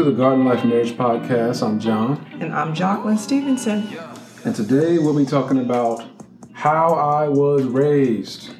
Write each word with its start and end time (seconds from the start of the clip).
to 0.00 0.10
the 0.10 0.16
Garden 0.16 0.46
Life 0.46 0.64
Marriage 0.64 0.92
Podcast. 0.92 1.62
I'm 1.62 1.78
John. 1.78 2.26
And 2.40 2.54
I'm 2.54 2.74
Jacqueline 2.74 3.18
Stevenson. 3.18 3.86
And 4.46 4.56
today 4.56 4.98
we'll 4.98 5.14
be 5.14 5.26
talking 5.26 5.58
about 5.58 6.02
how 6.54 6.94
I 6.94 7.28
was 7.28 7.64
raised. 7.64 8.54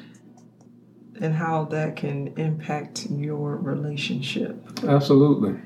And 1.19 1.33
how 1.33 1.65
that 1.65 1.95
can 1.95 2.27
impact 2.37 3.07
your 3.09 3.55
relationship. 3.55 4.83
Absolutely. 4.87 5.59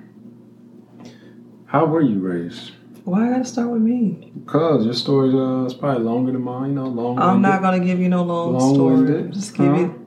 How 1.66 1.84
were 1.84 2.00
you 2.00 2.20
raised? 2.20 2.72
Why 3.04 3.28
I 3.28 3.32
gotta 3.32 3.44
start 3.44 3.70
with 3.70 3.82
me? 3.82 4.32
Because 4.46 4.86
your 4.86 4.94
story 4.94 5.38
uh, 5.38 5.66
is 5.66 5.74
probably 5.74 6.06
longer 6.06 6.32
than 6.32 6.42
mine, 6.42 6.70
you 6.70 6.76
know, 6.76 6.88
long. 6.88 7.20
I'm 7.20 7.42
not 7.42 7.62
gonna 7.62 7.82
give 7.82 8.00
you 8.00 8.08
no 8.08 8.24
long, 8.24 8.54
long 8.54 8.76
story. 8.76 9.30
Just 9.30 9.58
give 9.58 9.66
huh? 9.66 9.78
you 9.78 10.05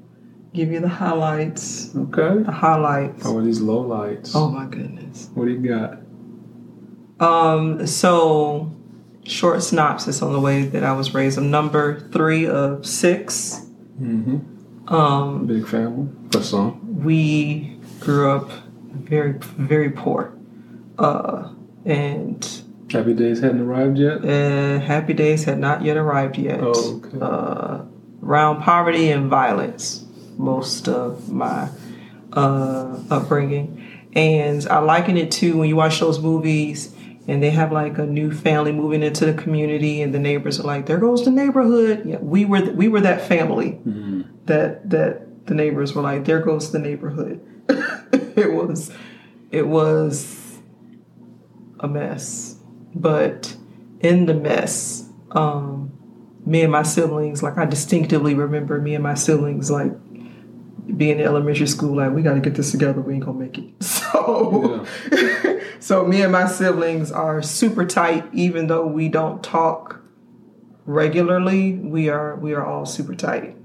give 0.53 0.71
you 0.71 0.81
the 0.81 0.89
highlights. 0.89 1.95
Okay. 1.95 2.43
The 2.43 2.53
highlights. 2.53 3.23
How 3.23 3.37
are 3.37 3.43
these 3.43 3.61
low 3.61 3.81
lights? 3.81 4.33
Oh 4.35 4.49
my 4.51 4.67
goodness. 4.67 5.29
What 5.35 5.47
do 5.47 5.53
you 5.53 5.69
got? 5.69 5.99
Um, 7.21 7.87
so 7.87 8.75
short 9.25 9.63
synopsis 9.63 10.23
on 10.23 10.33
the 10.33 10.41
way 10.41 10.63
that 10.63 10.85
I 10.85 10.93
was 10.93 11.15
raised. 11.15 11.39
I'm 11.39 11.51
number 11.51 12.01
three 12.11 12.47
of 12.47 12.87
6 12.87 13.65
Mm-hmm. 14.01 14.95
Um, 14.95 15.47
Big 15.47 15.67
family 15.67 16.09
for 16.31 16.41
some. 16.43 17.03
We 17.03 17.79
grew 18.01 18.31
up 18.31 18.49
very, 18.93 19.33
very 19.33 19.91
poor. 19.91 20.33
Uh, 20.97 21.53
and 21.85 22.63
Happy 22.91 23.13
Days 23.13 23.41
hadn't 23.41 23.61
arrived 23.61 23.99
yet? 23.99 24.25
Uh, 24.25 24.79
happy 24.79 25.13
Days 25.15 25.45
had 25.45 25.59
not 25.59 25.83
yet 25.83 25.97
arrived 25.97 26.39
yet. 26.39 26.61
Oh, 26.63 27.03
okay. 27.05 27.19
Uh, 27.21 27.85
around 28.23 28.63
poverty 28.63 29.11
and 29.11 29.29
violence 29.29 30.07
most 30.39 30.89
of 30.89 31.29
my 31.29 31.69
uh, 32.33 32.99
upbringing. 33.11 33.85
And 34.15 34.67
I 34.69 34.79
liken 34.79 35.17
it 35.17 35.31
to 35.33 35.59
when 35.59 35.69
you 35.69 35.77
watch 35.77 36.01
those 36.01 36.19
movies 36.19 36.95
and 37.27 37.43
they 37.43 37.51
have 37.51 37.73
like 37.73 37.99
a 37.99 38.07
new 38.07 38.33
family 38.33 38.73
moving 38.73 39.03
into 39.03 39.27
the 39.27 39.35
community 39.35 40.01
and 40.01 40.15
the 40.15 40.19
neighbors 40.19 40.59
are 40.59 40.65
like, 40.65 40.87
there 40.87 40.99
goes 40.99 41.25
the 41.25 41.31
neighborhood. 41.31 42.05
Yeah, 42.07 42.19
we 42.19 42.45
were, 42.45 42.61
th- 42.61 42.73
we 42.73 42.89
were 42.89 43.03
that 43.03 43.23
family 43.29 43.73
mm-hmm. 43.73 44.23
that, 44.47 44.89
that 44.89 45.47
the 45.47 45.55
neighbors 45.55 45.95
were 45.95 46.03
like, 46.03 46.25
there 46.25 46.41
goes 46.41 46.73
the 46.73 46.79
neighborhood. 46.79 47.45
it 48.37 48.53
was, 48.53 48.91
it 49.51 49.67
was 49.67 50.59
a 51.81 51.89
mess. 51.89 52.57
But 52.95 53.55
in 54.01 54.27
the 54.27 54.35
mess, 54.35 55.09
um, 55.33 55.93
me 56.47 56.63
and 56.63 56.73
my 56.73 56.83
siblings, 56.83 57.43
like 57.43 57.59
I 57.59 57.67
distinctively 57.67 58.35
remember 58.35 58.81
me 58.81 58.95
and 58.95 59.03
my 59.03 59.15
siblings 59.15 59.71
like 59.71 59.93
being 60.97 61.19
in 61.19 61.25
elementary 61.25 61.67
school, 61.67 61.97
like 61.97 62.13
we 62.13 62.23
got 62.23 62.35
to 62.35 62.41
get 62.41 62.55
this 62.55 62.71
together. 62.71 63.01
We 63.01 63.15
ain't 63.15 63.25
gonna 63.25 63.39
make 63.39 63.59
it. 63.59 63.71
So, 63.83 64.87
yeah. 65.13 65.61
so 65.81 66.07
me 66.07 66.23
and 66.23 66.33
my 66.33 66.47
siblings 66.47 67.13
are 67.13 67.43
super 67.43 67.85
tight, 67.85 68.25
even 68.33 68.67
though 68.67 68.87
we 68.87 69.09
don't 69.09 69.43
talk 69.43 70.01
regularly. 70.87 71.75
We 71.75 72.09
are 72.09 72.37
we 72.37 72.55
are 72.55 72.65
all 72.65 72.87
super 72.87 73.15
tight. 73.15 73.57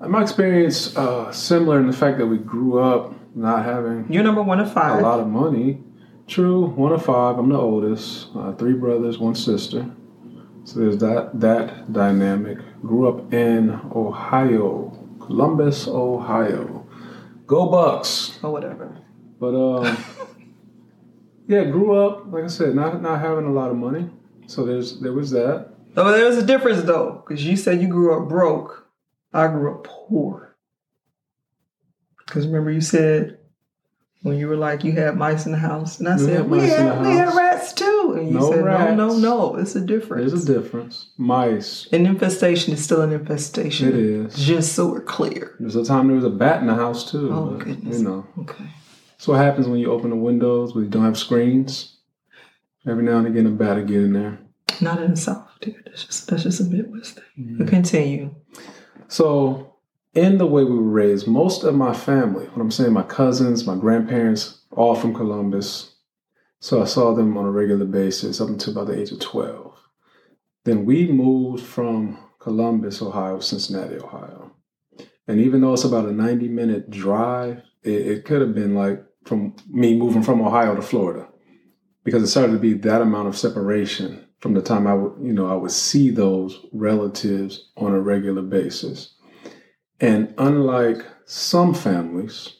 My 0.00 0.22
experience 0.22 0.96
uh, 0.96 1.30
similar 1.30 1.78
in 1.78 1.86
the 1.86 1.92
fact 1.92 2.18
that 2.18 2.26
we 2.26 2.38
grew 2.38 2.78
up 2.78 3.12
not 3.36 3.64
having. 3.64 4.06
You're 4.10 4.22
number 4.22 4.42
one 4.42 4.60
of 4.60 4.72
five. 4.72 4.98
A 4.98 5.02
lot 5.02 5.20
of 5.20 5.28
money. 5.28 5.82
True, 6.26 6.66
one 6.66 6.92
of 6.92 7.04
five. 7.04 7.38
I'm 7.38 7.48
the 7.48 7.58
oldest. 7.58 8.28
Uh, 8.34 8.52
three 8.52 8.72
brothers, 8.72 9.18
one 9.18 9.34
sister. 9.34 9.90
So 10.64 10.80
there's 10.80 10.98
that 10.98 11.38
that 11.40 11.92
dynamic. 11.92 12.58
Grew 12.82 13.08
up 13.08 13.32
in 13.34 13.70
Ohio, 13.94 14.99
Columbus, 15.30 15.86
Ohio. 15.86 16.88
Go 17.46 17.70
Bucks. 17.70 18.36
Or 18.42 18.50
whatever. 18.50 18.98
But 19.38 19.54
um, 19.54 19.96
yeah, 21.46 21.64
grew 21.66 21.94
up 21.94 22.24
like 22.32 22.42
I 22.42 22.48
said, 22.48 22.74
not 22.74 23.00
not 23.00 23.20
having 23.20 23.46
a 23.46 23.52
lot 23.52 23.70
of 23.70 23.76
money. 23.76 24.10
So 24.48 24.64
there's 24.64 24.98
there 25.00 25.12
was 25.12 25.30
that. 25.30 25.68
Oh, 25.96 26.10
there 26.10 26.26
was 26.26 26.36
a 26.36 26.44
difference 26.44 26.82
though, 26.82 27.22
because 27.24 27.46
you 27.46 27.56
said 27.56 27.80
you 27.80 27.86
grew 27.86 28.20
up 28.20 28.28
broke. 28.28 28.88
I 29.32 29.46
grew 29.46 29.72
up 29.72 29.84
poor. 29.84 30.56
Because 32.26 32.48
remember 32.48 32.72
you 32.72 32.80
said 32.80 33.38
when 34.22 34.36
you 34.38 34.48
were 34.48 34.56
like 34.56 34.84
you 34.84 34.92
had 34.92 35.16
mice 35.16 35.46
in 35.46 35.52
the 35.52 35.58
house, 35.58 35.98
and 35.98 36.08
I 36.08 36.16
we 36.16 36.24
said 36.24 36.36
had 36.36 36.50
we 36.50 36.60
had, 36.60 37.00
we 37.02 37.12
had 37.12 37.34
rats 37.34 37.72
too, 37.72 38.16
and 38.18 38.28
you 38.28 38.38
no 38.38 38.50
said 38.50 38.64
rats. 38.64 38.96
no, 38.96 39.08
no, 39.08 39.18
no. 39.18 39.56
It's 39.56 39.74
a 39.74 39.80
difference. 39.80 40.30
There's 40.30 40.48
a 40.48 40.54
difference. 40.54 41.10
Mice. 41.16 41.88
An 41.92 42.06
infestation 42.06 42.74
is 42.74 42.84
still 42.84 43.00
an 43.00 43.12
infestation. 43.12 43.88
It 43.88 43.94
is. 43.94 44.34
Just 44.36 44.74
so 44.74 44.88
we're 44.88 45.00
clear. 45.00 45.56
There's 45.58 45.76
a 45.76 45.84
time 45.84 46.08
there 46.08 46.16
was 46.16 46.24
a 46.24 46.30
bat 46.30 46.60
in 46.60 46.66
the 46.66 46.74
house 46.74 47.10
too. 47.10 47.32
Oh 47.32 47.50
but, 47.52 47.64
goodness. 47.64 47.98
You 47.98 48.04
know. 48.04 48.26
Okay. 48.40 48.70
So 49.16 49.32
what 49.32 49.42
happens 49.42 49.68
when 49.68 49.80
you 49.80 49.90
open 49.90 50.10
the 50.10 50.16
windows 50.16 50.72
but 50.72 50.80
you 50.80 50.88
don't 50.88 51.04
have 51.04 51.18
screens? 51.18 51.96
Every 52.86 53.02
now 53.02 53.18
and 53.18 53.26
again 53.26 53.46
a 53.46 53.50
bat 53.50 53.76
will 53.76 53.84
get 53.84 53.98
in 53.98 54.12
there. 54.12 54.38
Not 54.80 55.02
in 55.02 55.10
the 55.10 55.16
South, 55.16 55.48
dude. 55.60 55.82
That's 55.84 56.04
just 56.04 56.26
that's 56.28 56.42
just 56.42 56.60
a 56.60 56.64
Midwest 56.64 57.16
thing. 57.16 57.24
Mm-hmm. 57.38 57.66
Continue. 57.66 58.34
So 59.08 59.69
in 60.14 60.38
the 60.38 60.46
way 60.46 60.64
we 60.64 60.76
were 60.76 60.82
raised, 60.82 61.26
most 61.26 61.62
of 61.62 61.74
my 61.74 61.92
family, 61.92 62.46
what 62.46 62.60
I'm 62.60 62.70
saying, 62.70 62.92
my 62.92 63.02
cousins, 63.02 63.66
my 63.66 63.76
grandparents, 63.76 64.62
all 64.72 64.94
from 64.94 65.14
Columbus. 65.14 65.94
So 66.58 66.82
I 66.82 66.84
saw 66.84 67.14
them 67.14 67.36
on 67.36 67.46
a 67.46 67.50
regular 67.50 67.86
basis 67.86 68.40
up 68.40 68.48
until 68.48 68.72
about 68.72 68.88
the 68.88 69.00
age 69.00 69.12
of 69.12 69.20
12. 69.20 69.72
Then 70.64 70.84
we 70.84 71.10
moved 71.10 71.64
from 71.64 72.18
Columbus, 72.38 73.00
Ohio, 73.00 73.40
Cincinnati, 73.40 73.96
Ohio. 73.96 74.52
And 75.26 75.40
even 75.40 75.60
though 75.60 75.72
it's 75.72 75.84
about 75.84 76.08
a 76.08 76.12
90 76.12 76.48
minute 76.48 76.90
drive, 76.90 77.62
it, 77.82 78.06
it 78.06 78.24
could 78.24 78.40
have 78.40 78.54
been 78.54 78.74
like 78.74 79.02
from 79.24 79.54
me 79.68 79.96
moving 79.96 80.22
from 80.22 80.40
Ohio 80.40 80.74
to 80.74 80.82
Florida 80.82 81.28
because 82.04 82.22
it 82.22 82.28
started 82.28 82.52
to 82.52 82.58
be 82.58 82.74
that 82.74 83.02
amount 83.02 83.28
of 83.28 83.38
separation 83.38 84.26
from 84.40 84.54
the 84.54 84.62
time 84.62 84.86
I 84.86 84.94
would, 84.94 85.24
you 85.24 85.32
know, 85.32 85.50
I 85.50 85.54
would 85.54 85.70
see 85.70 86.10
those 86.10 86.66
relatives 86.72 87.70
on 87.76 87.92
a 87.92 88.00
regular 88.00 88.42
basis. 88.42 89.14
And 90.00 90.34
unlike 90.38 91.04
some 91.26 91.74
families, 91.74 92.56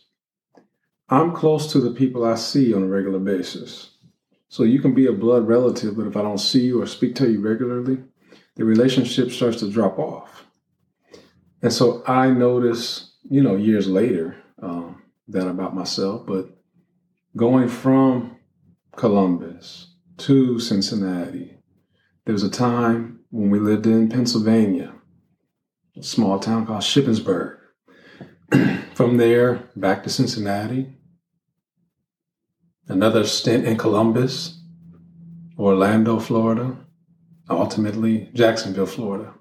I'm 1.09 1.33
close 1.33 1.73
to 1.73 1.81
the 1.81 1.91
people 1.91 2.25
I 2.25 2.35
see 2.35 2.73
on 2.75 2.83
a 2.83 2.87
regular 2.87 3.19
basis. 3.19 3.91
So 4.49 4.63
you 4.65 4.81
can 4.81 4.95
be 4.95 5.07
a 5.07 5.13
blood 5.13 5.49
relative, 5.49 5.97
but 5.97 6.07
if 6.07 6.17
I 6.17 6.23
don't 6.23 6.39
see 6.39 6.61
you 6.61 6.83
or 6.83 6.87
speak 6.87 7.15
to 7.17 7.31
you 7.31 7.41
regularly, 7.41 7.99
the 8.57 8.65
relationship 8.65 9.31
starts 9.31 9.61
to 9.61 9.71
drop 9.71 9.99
off. 9.99 10.45
And 11.63 11.73
so 11.73 12.03
I 12.07 12.31
notice, 12.31 13.13
you 13.23 13.43
know, 13.43 13.57
years 13.57 13.89
later, 13.89 14.37
um, 14.61 15.03
that 15.29 15.47
about 15.47 15.75
myself, 15.75 16.27
but 16.27 16.51
going 17.37 17.69
from 17.69 18.37
Columbus 18.97 19.95
to 20.19 20.59
Cincinnati, 20.59 21.57
there 22.25 22.33
was 22.33 22.43
a 22.43 22.51
time 22.51 23.21
when 23.31 23.51
we 23.51 23.59
lived 23.59 23.87
in 23.87 24.09
Pennsylvania, 24.09 24.93
small 26.01 26.39
town 26.39 26.67
called 26.67 26.83
Shippensburg. 26.83 27.57
From 28.95 29.17
there, 29.17 29.71
back 29.77 30.03
to 30.03 30.11
Cincinnati, 30.11 30.97
another 32.89 33.25
stint 33.25 33.65
in 33.65 33.79
Columbus, 33.79 34.61
Orlando, 35.59 36.19
Florida, 36.19 36.77
ultimately 37.49 38.31
Jacksonville, 38.35 38.87
Florida. 38.87 39.33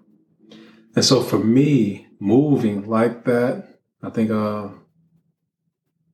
And 0.96 1.06
so 1.06 1.22
for 1.22 1.40
me, 1.40 2.08
moving 2.20 2.88
like 2.88 3.26
that, 3.26 3.80
I 4.02 4.10
think 4.10 4.32
uh, 4.32 4.70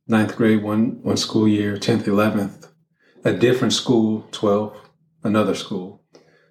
ninth 0.07 0.35
grade, 0.35 0.63
one 0.63 1.01
one 1.01 1.17
school 1.17 1.47
year, 1.47 1.77
tenth, 1.77 2.07
eleventh, 2.07 2.67
a 3.23 3.33
different 3.33 3.73
school, 3.73 4.27
twelve, 4.31 4.77
another 5.23 5.55
school. 5.55 6.03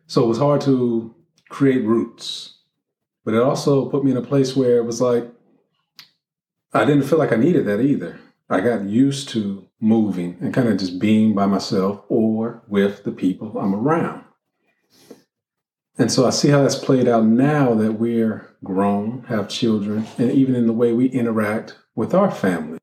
So 0.06 0.24
it 0.24 0.28
was 0.28 0.38
hard 0.38 0.60
to 0.62 1.14
create 1.48 1.84
roots, 1.84 2.58
but 3.24 3.34
it 3.34 3.42
also 3.42 3.88
put 3.88 4.04
me 4.04 4.10
in 4.10 4.16
a 4.16 4.22
place 4.22 4.54
where 4.54 4.78
it 4.78 4.84
was 4.84 5.00
like 5.00 5.30
I 6.72 6.84
didn't 6.84 7.04
feel 7.04 7.18
like 7.18 7.32
I 7.32 7.36
needed 7.36 7.66
that 7.66 7.80
either. 7.80 8.18
I 8.50 8.60
got 8.60 8.84
used 8.84 9.28
to 9.30 9.68
moving 9.80 10.36
and 10.40 10.52
kind 10.52 10.68
of 10.68 10.76
just 10.76 10.98
being 10.98 11.34
by 11.34 11.46
myself 11.46 12.04
or 12.08 12.62
with 12.66 13.04
the 13.04 13.12
people 13.12 13.58
I'm 13.58 13.74
around. 13.74 14.24
And 15.96 16.10
so 16.10 16.26
I 16.26 16.30
see 16.30 16.48
how 16.48 16.62
that's 16.62 16.74
played 16.74 17.06
out 17.06 17.24
now 17.24 17.74
that 17.74 17.92
we're 17.92 18.56
grown, 18.64 19.24
have 19.28 19.48
children, 19.48 20.06
and 20.18 20.32
even 20.32 20.56
in 20.56 20.66
the 20.66 20.72
way 20.72 20.92
we 20.92 21.06
interact 21.06 21.78
with 21.94 22.12
our 22.12 22.30
family. 22.30 22.78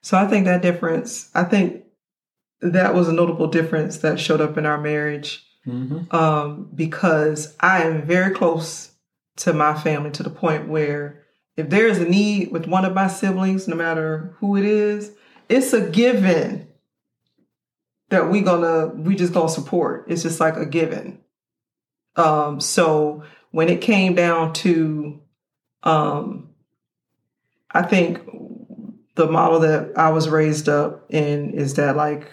So 0.00 0.16
I 0.16 0.26
think 0.26 0.46
that 0.46 0.62
difference, 0.62 1.30
I 1.34 1.44
think 1.44 1.84
that 2.60 2.94
was 2.94 3.08
a 3.08 3.12
notable 3.12 3.48
difference 3.48 3.98
that 3.98 4.18
showed 4.18 4.40
up 4.40 4.56
in 4.56 4.64
our 4.64 4.80
marriage 4.80 5.45
Mm-hmm. 5.66 6.14
um, 6.14 6.70
because 6.74 7.56
I 7.58 7.82
am 7.82 8.06
very 8.06 8.32
close 8.32 8.92
to 9.38 9.52
my 9.52 9.74
family 9.74 10.12
to 10.12 10.22
the 10.22 10.30
point 10.30 10.68
where 10.68 11.24
if 11.56 11.70
there 11.70 11.88
is 11.88 11.98
a 11.98 12.08
need 12.08 12.52
with 12.52 12.66
one 12.66 12.84
of 12.84 12.94
my 12.94 13.08
siblings, 13.08 13.66
no 13.66 13.74
matter 13.74 14.36
who 14.38 14.56
it 14.56 14.64
is, 14.64 15.12
it's 15.48 15.72
a 15.72 15.80
given 15.80 16.68
that 18.10 18.30
we 18.30 18.40
gonna 18.40 18.88
we 18.88 19.16
just 19.16 19.32
gonna 19.32 19.48
support. 19.48 20.06
It's 20.08 20.22
just 20.22 20.38
like 20.38 20.56
a 20.56 20.66
given. 20.66 21.20
Um, 22.14 22.60
so 22.60 23.24
when 23.50 23.68
it 23.68 23.80
came 23.80 24.14
down 24.14 24.52
to, 24.54 25.20
um, 25.82 26.50
I 27.70 27.82
think 27.82 28.20
the 29.16 29.26
model 29.26 29.60
that 29.60 29.92
I 29.96 30.10
was 30.10 30.28
raised 30.28 30.68
up 30.68 31.06
in 31.10 31.54
is 31.54 31.74
that 31.74 31.96
like 31.96 32.30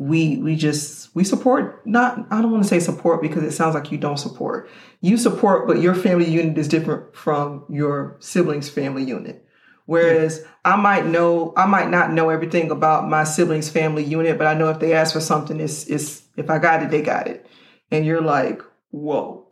we 0.00 0.38
we 0.38 0.56
just 0.56 1.14
we 1.14 1.22
support 1.22 1.86
not 1.86 2.26
I 2.30 2.40
don't 2.40 2.50
want 2.50 2.62
to 2.62 2.68
say 2.68 2.80
support 2.80 3.20
because 3.20 3.42
it 3.42 3.52
sounds 3.52 3.74
like 3.74 3.92
you 3.92 3.98
don't 3.98 4.16
support. 4.16 4.70
You 5.02 5.18
support, 5.18 5.68
but 5.68 5.82
your 5.82 5.94
family 5.94 6.24
unit 6.24 6.56
is 6.56 6.68
different 6.68 7.14
from 7.14 7.66
your 7.68 8.16
siblings' 8.18 8.70
family 8.70 9.04
unit. 9.04 9.46
Whereas 9.84 10.42
I 10.64 10.76
might 10.76 11.04
know 11.04 11.52
I 11.54 11.66
might 11.66 11.90
not 11.90 12.14
know 12.14 12.30
everything 12.30 12.70
about 12.70 13.10
my 13.10 13.24
siblings' 13.24 13.68
family 13.68 14.02
unit, 14.02 14.38
but 14.38 14.46
I 14.46 14.54
know 14.54 14.70
if 14.70 14.78
they 14.78 14.94
ask 14.94 15.12
for 15.12 15.20
something, 15.20 15.60
it's 15.60 15.86
it's 15.86 16.22
if 16.34 16.48
I 16.48 16.58
got 16.58 16.82
it, 16.82 16.90
they 16.90 17.02
got 17.02 17.28
it. 17.28 17.46
And 17.90 18.06
you're 18.06 18.22
like, 18.22 18.62
whoa. 18.92 19.48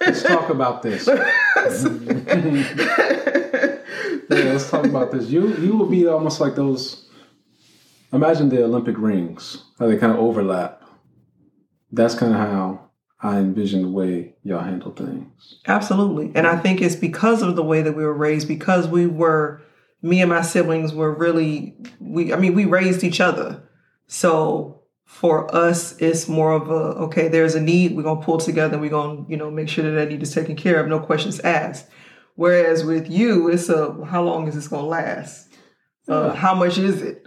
Let's 0.00 0.24
talk 0.24 0.48
about 0.50 0.82
this. 0.82 1.06
yeah, 1.06 1.22
let's 4.28 4.68
talk 4.70 4.86
about 4.86 5.12
this. 5.12 5.28
You 5.28 5.54
you 5.56 5.76
will 5.76 5.86
be 5.86 6.08
almost 6.08 6.40
like 6.40 6.56
those. 6.56 7.07
Imagine 8.12 8.48
the 8.48 8.64
Olympic 8.64 8.96
rings, 8.98 9.64
how 9.78 9.86
they 9.86 9.96
kind 9.96 10.12
of 10.12 10.18
overlap. 10.18 10.82
That's 11.92 12.14
kind 12.14 12.32
of 12.32 12.40
how 12.40 12.90
I 13.20 13.38
envision 13.38 13.82
the 13.82 13.88
way 13.88 14.34
y'all 14.42 14.62
handle 14.62 14.92
things. 14.92 15.60
Absolutely. 15.66 16.32
And 16.34 16.46
I 16.46 16.56
think 16.56 16.80
it's 16.80 16.96
because 16.96 17.42
of 17.42 17.56
the 17.56 17.62
way 17.62 17.82
that 17.82 17.96
we 17.96 18.04
were 18.04 18.14
raised, 18.14 18.48
because 18.48 18.86
we 18.86 19.06
were, 19.06 19.62
me 20.02 20.20
and 20.20 20.30
my 20.30 20.42
siblings 20.42 20.92
were 20.92 21.12
really, 21.12 21.76
we, 21.98 22.32
I 22.32 22.36
mean, 22.36 22.54
we 22.54 22.64
raised 22.64 23.04
each 23.04 23.20
other. 23.20 23.62
So 24.06 24.82
for 25.04 25.54
us, 25.54 25.96
it's 26.00 26.28
more 26.28 26.52
of 26.52 26.70
a, 26.70 26.98
okay, 27.04 27.28
there's 27.28 27.54
a 27.54 27.60
need, 27.60 27.96
we're 27.96 28.02
going 28.02 28.20
to 28.20 28.24
pull 28.24 28.38
together, 28.38 28.74
and 28.74 28.82
we're 28.82 28.90
going 28.90 29.24
to, 29.24 29.30
you 29.30 29.36
know, 29.36 29.50
make 29.50 29.68
sure 29.68 29.84
that 29.84 29.90
that 29.92 30.08
need 30.08 30.22
is 30.22 30.34
taken 30.34 30.56
care 30.56 30.78
of, 30.80 30.86
no 30.86 31.00
questions 31.00 31.40
asked. 31.40 31.86
Whereas 32.36 32.84
with 32.84 33.10
you, 33.10 33.48
it's 33.48 33.68
a 33.68 33.98
how 34.04 34.22
long 34.22 34.46
is 34.46 34.54
this 34.54 34.68
gonna 34.68 34.86
last? 34.86 35.48
Uh, 36.06 36.32
how 36.34 36.54
much 36.54 36.78
is 36.78 37.02
it? 37.02 37.26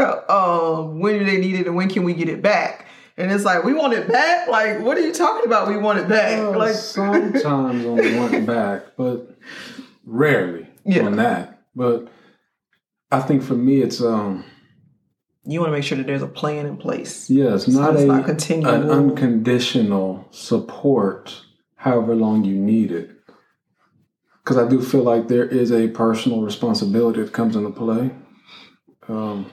um, 0.30 0.98
when 1.00 1.18
do 1.18 1.24
they 1.24 1.38
need 1.38 1.56
it, 1.56 1.66
and 1.66 1.76
when 1.76 1.88
can 1.88 2.02
we 2.04 2.14
get 2.14 2.28
it 2.28 2.42
back? 2.42 2.86
And 3.16 3.30
it's 3.30 3.44
like 3.44 3.64
we 3.64 3.74
want 3.74 3.92
it 3.92 4.08
back. 4.08 4.48
Like, 4.48 4.80
what 4.80 4.96
are 4.96 5.02
you 5.02 5.12
talking 5.12 5.44
about? 5.46 5.68
We 5.68 5.76
want 5.76 5.98
it 5.98 6.08
back. 6.08 6.38
Well, 6.38 6.58
like 6.58 6.74
sometimes 6.74 7.44
on 7.44 7.84
want 8.16 8.34
it 8.34 8.46
back, 8.46 8.82
but 8.96 9.36
rarely 10.06 10.66
Yeah. 10.84 11.04
on 11.04 11.16
that. 11.16 11.62
But 11.76 12.08
I 13.12 13.20
think 13.20 13.42
for 13.42 13.54
me, 13.54 13.82
it's 13.82 14.00
um 14.00 14.44
you 15.44 15.60
want 15.60 15.70
to 15.70 15.76
make 15.76 15.84
sure 15.84 15.98
that 15.98 16.06
there's 16.06 16.22
a 16.22 16.26
plan 16.28 16.66
in 16.66 16.76
place. 16.76 17.28
yeah, 17.28 17.54
it's 17.54 17.64
So 17.66 17.72
not 17.72 17.94
it's 17.94 18.02
a 18.02 18.06
not 18.06 18.24
continual. 18.26 18.72
an 18.74 18.90
unconditional 18.90 20.26
support, 20.30 21.42
however 21.76 22.14
long 22.14 22.44
you 22.44 22.54
need 22.54 22.92
it. 22.92 23.10
Because 24.44 24.56
I 24.58 24.68
do 24.68 24.80
feel 24.82 25.02
like 25.02 25.28
there 25.28 25.44
is 25.46 25.70
a 25.72 25.88
personal 25.88 26.42
responsibility 26.42 27.22
that 27.22 27.32
comes 27.32 27.56
into 27.56 27.70
play. 27.70 28.10
Um, 29.08 29.50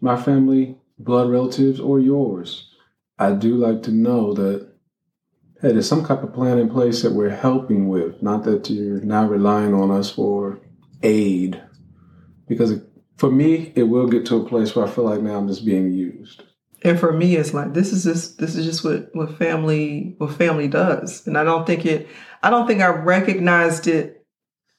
my 0.00 0.20
family, 0.20 0.76
blood 0.98 1.30
relatives, 1.30 1.80
or 1.80 2.00
yours, 2.00 2.70
I 3.18 3.32
do 3.32 3.56
like 3.56 3.82
to 3.84 3.90
know 3.90 4.34
that 4.34 4.72
hey, 5.60 5.72
there's 5.72 5.88
some 5.88 6.04
type 6.04 6.22
of 6.22 6.34
plan 6.34 6.58
in 6.58 6.68
place 6.68 7.02
that 7.02 7.12
we're 7.12 7.30
helping 7.30 7.88
with, 7.88 8.22
not 8.22 8.44
that 8.44 8.68
you're 8.68 9.00
now 9.00 9.26
relying 9.26 9.72
on 9.72 9.90
us 9.90 10.10
for 10.10 10.60
aid. 11.02 11.62
Because 12.46 12.80
for 13.16 13.30
me, 13.30 13.72
it 13.74 13.84
will 13.84 14.06
get 14.06 14.26
to 14.26 14.36
a 14.36 14.48
place 14.48 14.76
where 14.76 14.86
I 14.86 14.90
feel 14.90 15.04
like 15.04 15.22
now 15.22 15.36
I'm 15.38 15.48
just 15.48 15.64
being 15.64 15.92
used. 15.92 16.42
And 16.82 17.00
for 17.00 17.12
me, 17.12 17.36
it's 17.36 17.54
like 17.54 17.72
this 17.72 17.92
is 17.92 18.04
just 18.04 18.38
this 18.38 18.54
is 18.54 18.66
just 18.66 18.84
what 18.84 19.08
what 19.14 19.38
family 19.38 20.14
what 20.18 20.34
family 20.34 20.68
does, 20.68 21.26
and 21.26 21.36
I 21.36 21.42
don't 21.42 21.66
think 21.66 21.86
it. 21.86 22.06
I 22.42 22.50
don't 22.50 22.66
think 22.66 22.82
I 22.82 22.88
recognized 22.88 23.86
it 23.86 24.24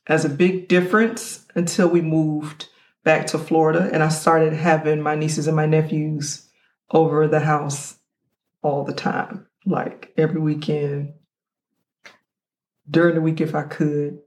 as 0.06 0.24
a 0.24 0.30
big 0.30 0.68
difference 0.68 1.46
until 1.56 1.90
we 1.90 2.02
moved 2.02 2.70
back 3.08 3.28
to 3.28 3.38
Florida, 3.38 3.90
and 3.94 4.04
I 4.04 4.10
started 4.10 4.52
having 4.52 5.00
my 5.00 5.16
nieces 5.16 5.48
and 5.48 5.56
my 5.56 5.66
nephews 5.66 6.46
over 6.92 7.26
the 7.26 7.40
house 7.40 7.96
all 8.62 8.84
the 8.84 8.92
time, 8.92 9.48
like 9.66 10.12
every 10.18 10.42
weekend, 10.42 11.14
during 12.90 13.16
the 13.16 13.22
week 13.22 13.40
if 13.40 13.56
I 13.56 13.64
could, 13.64 14.20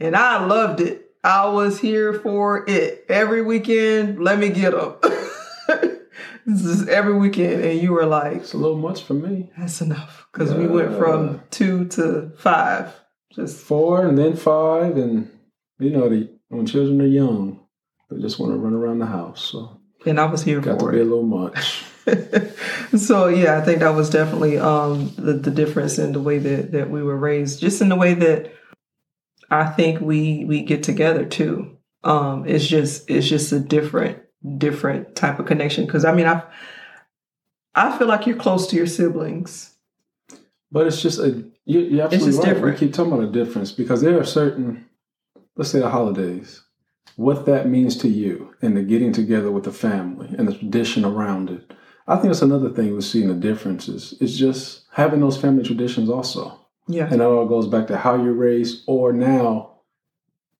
and 0.00 0.16
I 0.16 0.44
loved 0.44 0.80
it. 0.80 1.12
I 1.22 1.46
was 1.46 1.78
here 1.78 2.12
for 2.12 2.68
it 2.68 3.04
every 3.08 3.40
weekend. 3.40 4.18
Let 4.18 4.40
me 4.40 4.48
get 4.48 4.72
them. 4.72 4.96
this 6.44 6.64
is 6.64 6.88
every 6.88 7.14
weekend, 7.14 7.62
and 7.62 7.80
you 7.80 7.92
were 7.92 8.04
like, 8.04 8.38
It's 8.38 8.52
a 8.52 8.56
little 8.56 8.78
much 8.78 9.04
for 9.04 9.14
me. 9.14 9.52
"That's 9.56 9.80
enough," 9.80 10.26
because 10.32 10.52
we 10.52 10.66
went 10.66 10.96
from 10.98 11.40
two 11.52 11.84
to 11.90 12.32
five. 12.36 12.92
Just 13.32 13.58
four 13.58 14.04
and 14.04 14.18
then 14.18 14.34
five 14.34 14.96
and 14.96 15.30
you 15.78 15.90
know 15.90 16.08
the 16.08 16.36
when 16.48 16.66
children 16.66 17.00
are 17.00 17.06
young 17.06 17.63
they 18.14 18.22
just 18.22 18.38
want 18.38 18.52
to 18.52 18.58
run 18.58 18.74
around 18.74 18.98
the 18.98 19.06
house 19.06 19.50
so 19.52 19.80
and 20.06 20.20
I 20.20 20.26
was 20.26 20.42
here 20.42 20.60
got 20.60 20.78
to 20.78 20.86
for 20.86 20.92
be 20.92 21.00
a 21.00 21.04
little 21.04 21.22
much 21.22 21.84
so 22.96 23.28
yeah, 23.28 23.56
I 23.56 23.62
think 23.62 23.80
that 23.80 23.94
was 23.94 24.10
definitely 24.10 24.58
um, 24.58 25.12
the 25.16 25.34
the 25.34 25.50
difference 25.50 25.98
in 25.98 26.12
the 26.12 26.20
way 26.20 26.38
that 26.38 26.72
that 26.72 26.90
we 26.90 27.02
were 27.02 27.16
raised, 27.16 27.60
just 27.60 27.80
in 27.80 27.88
the 27.88 27.96
way 27.96 28.14
that 28.14 28.52
I 29.50 29.66
think 29.66 30.00
we 30.00 30.44
we 30.44 30.62
get 30.62 30.82
together 30.82 31.24
too. 31.24 31.78
Um, 32.02 32.46
it's 32.46 32.66
just 32.66 33.08
it's 33.08 33.26
just 33.26 33.52
a 33.52 33.60
different 33.60 34.18
different 34.58 35.16
type 35.16 35.38
of 35.38 35.46
connection 35.46 35.86
because 35.86 36.04
I 36.04 36.12
mean 36.12 36.26
I 36.26 36.42
I 37.74 37.96
feel 37.96 38.06
like 38.06 38.26
you're 38.26 38.36
close 38.36 38.66
to 38.68 38.76
your 38.76 38.86
siblings. 38.86 39.74
but 40.70 40.86
it's 40.86 41.00
just 41.00 41.18
a 41.18 41.44
you, 41.64 41.80
you're 41.80 42.04
absolutely 42.04 42.38
right 42.38 42.44
different. 42.44 42.80
we 42.80 42.86
keep 42.86 42.94
talking 42.94 43.12
about 43.12 43.24
a 43.24 43.32
difference 43.32 43.72
because 43.72 44.02
there 44.02 44.20
are 44.20 44.24
certain 44.24 44.84
let's 45.56 45.70
say 45.70 45.78
the 45.78 45.88
holidays 45.88 46.63
what 47.16 47.46
that 47.46 47.68
means 47.68 47.96
to 47.96 48.08
you 48.08 48.54
and 48.60 48.76
the 48.76 48.82
getting 48.82 49.12
together 49.12 49.50
with 49.50 49.64
the 49.64 49.72
family 49.72 50.28
and 50.36 50.48
the 50.48 50.54
tradition 50.56 51.04
around 51.04 51.50
it 51.50 51.72
i 52.06 52.14
think 52.14 52.26
that's 52.26 52.42
another 52.42 52.70
thing 52.70 52.92
we're 52.92 53.00
seeing 53.00 53.28
the 53.28 53.34
differences 53.34 54.14
it's 54.20 54.36
just 54.36 54.84
having 54.92 55.20
those 55.20 55.40
family 55.40 55.62
traditions 55.62 56.08
also 56.10 56.58
Yeah, 56.86 57.06
And 57.06 57.20
it 57.20 57.20
all 57.22 57.46
goes 57.46 57.66
back 57.66 57.86
to 57.88 57.96
how 57.96 58.16
you're 58.16 58.34
raised, 58.34 58.84
or 58.86 59.12
now, 59.12 59.78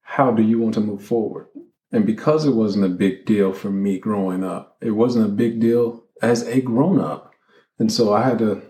how 0.01 0.31
do 0.31 0.43
you 0.43 0.59
want 0.59 0.75
to 0.75 0.81
move 0.81 1.03
forward? 1.03 1.49
And 1.93 2.07
because 2.07 2.47
it 2.47 2.55
wasn't 2.55 2.87
a 2.87 2.89
big 2.89 3.27
deal 3.27 3.53
for 3.53 3.71
me 3.71 3.99
growing 3.99 4.43
up, 4.43 4.77
it 4.81 4.93
wasn't 4.93 5.27
a 5.27 5.29
big 5.29 5.61
deal 5.61 6.05
as 6.23 6.43
a 6.49 6.61
grown 6.61 6.99
up. 6.99 7.33
And 7.79 7.93
so 7.93 8.13
I 8.13 8.23
had 8.25 8.39
to 8.39 8.63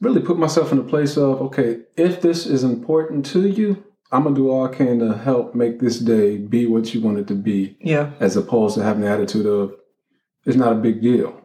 really 0.00 0.20
put 0.20 0.38
myself 0.38 0.72
in 0.72 0.78
a 0.78 0.84
place 0.84 1.16
of 1.16 1.40
okay, 1.42 1.80
if 1.96 2.20
this 2.20 2.46
is 2.46 2.62
important 2.62 3.26
to 3.26 3.46
you, 3.48 3.84
I'm 4.12 4.24
to 4.24 4.34
do 4.34 4.50
all 4.50 4.66
I 4.66 4.74
can 4.74 4.98
to 4.98 5.16
help 5.16 5.54
make 5.54 5.78
this 5.78 5.98
day 5.98 6.36
be 6.36 6.66
what 6.66 6.92
you 6.94 7.00
want 7.00 7.18
it 7.18 7.28
to 7.28 7.34
be, 7.34 7.76
yeah, 7.80 8.10
as 8.18 8.36
opposed 8.36 8.74
to 8.74 8.82
having 8.82 9.02
the 9.02 9.08
attitude 9.08 9.46
of 9.46 9.74
it's 10.44 10.56
not 10.56 10.72
a 10.72 10.76
big 10.76 11.00
deal. 11.00 11.36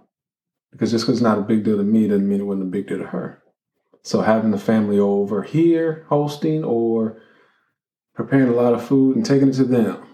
Because 0.71 0.91
just 0.91 1.05
because 1.05 1.19
it's 1.19 1.23
not 1.23 1.37
a 1.37 1.41
big 1.41 1.63
deal 1.63 1.77
to 1.77 1.83
me 1.83 2.07
doesn't 2.07 2.27
mean 2.27 2.41
it 2.41 2.45
wasn't 2.45 2.67
a 2.67 2.71
big 2.71 2.87
deal 2.87 2.97
to 2.97 3.05
her. 3.05 3.41
So 4.01 4.21
having 4.21 4.51
the 4.51 4.57
family 4.57 4.99
over 4.99 5.41
here 5.43 6.05
hosting 6.09 6.63
or 6.63 7.21
preparing 8.13 8.49
a 8.49 8.55
lot 8.55 8.73
of 8.73 8.85
food 8.85 9.15
and 9.15 9.25
taking 9.25 9.49
it 9.49 9.53
to 9.53 9.63
them 9.63 10.05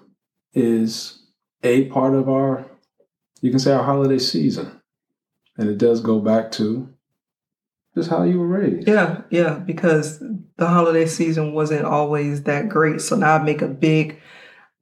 is 0.53 1.23
a 1.63 1.85
part 1.85 2.13
of 2.13 2.29
our, 2.29 2.65
you 3.41 3.49
can 3.49 3.59
say 3.59 3.73
our 3.73 3.83
holiday 3.83 4.19
season. 4.19 4.81
And 5.57 5.69
it 5.69 5.77
does 5.77 5.99
go 5.99 6.19
back 6.19 6.51
to 6.53 6.93
just 7.95 8.09
how 8.09 8.23
you 8.23 8.39
were 8.39 8.47
raised. 8.47 8.87
yeah, 8.87 9.21
yeah. 9.29 9.55
Because 9.55 10.19
the 10.57 10.67
holiday 10.67 11.05
season 11.05 11.53
wasn't 11.53 11.85
always 11.85 12.43
that 12.43 12.69
great, 12.69 13.01
so 13.01 13.15
now 13.15 13.35
I 13.35 13.43
make 13.43 13.61
a 13.61 13.67
big. 13.67 14.19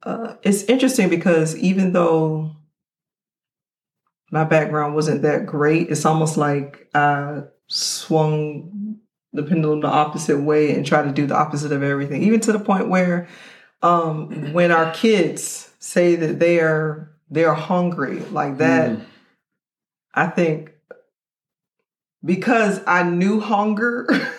Uh, 0.02 0.34
it's 0.42 0.62
interesting 0.64 1.08
because 1.10 1.56
even 1.56 1.92
though 1.92 2.52
my 4.30 4.44
background 4.44 4.94
wasn't 4.94 5.22
that 5.22 5.44
great, 5.46 5.90
it's 5.90 6.04
almost 6.06 6.36
like 6.36 6.88
I 6.94 7.42
swung 7.66 8.98
the 9.32 9.42
pendulum 9.42 9.80
the 9.80 9.88
opposite 9.88 10.38
way 10.40 10.74
and 10.74 10.84
tried 10.86 11.02
to 11.04 11.12
do 11.12 11.26
the 11.26 11.36
opposite 11.36 11.72
of 11.72 11.82
everything, 11.82 12.22
even 12.22 12.40
to 12.40 12.52
the 12.52 12.58
point 12.58 12.88
where 12.88 13.28
um, 13.82 14.52
when 14.52 14.70
our 14.72 14.92
kids 14.92 15.72
say 15.78 16.14
that 16.16 16.38
they 16.38 16.60
are 16.60 17.10
they're 17.30 17.54
hungry 17.54 18.20
like 18.30 18.58
that, 18.58 18.90
Mm. 18.90 19.04
I 20.14 20.26
think 20.26 20.69
because 22.24 22.80
I 22.86 23.02
knew 23.02 23.40
hunger. 23.40 24.08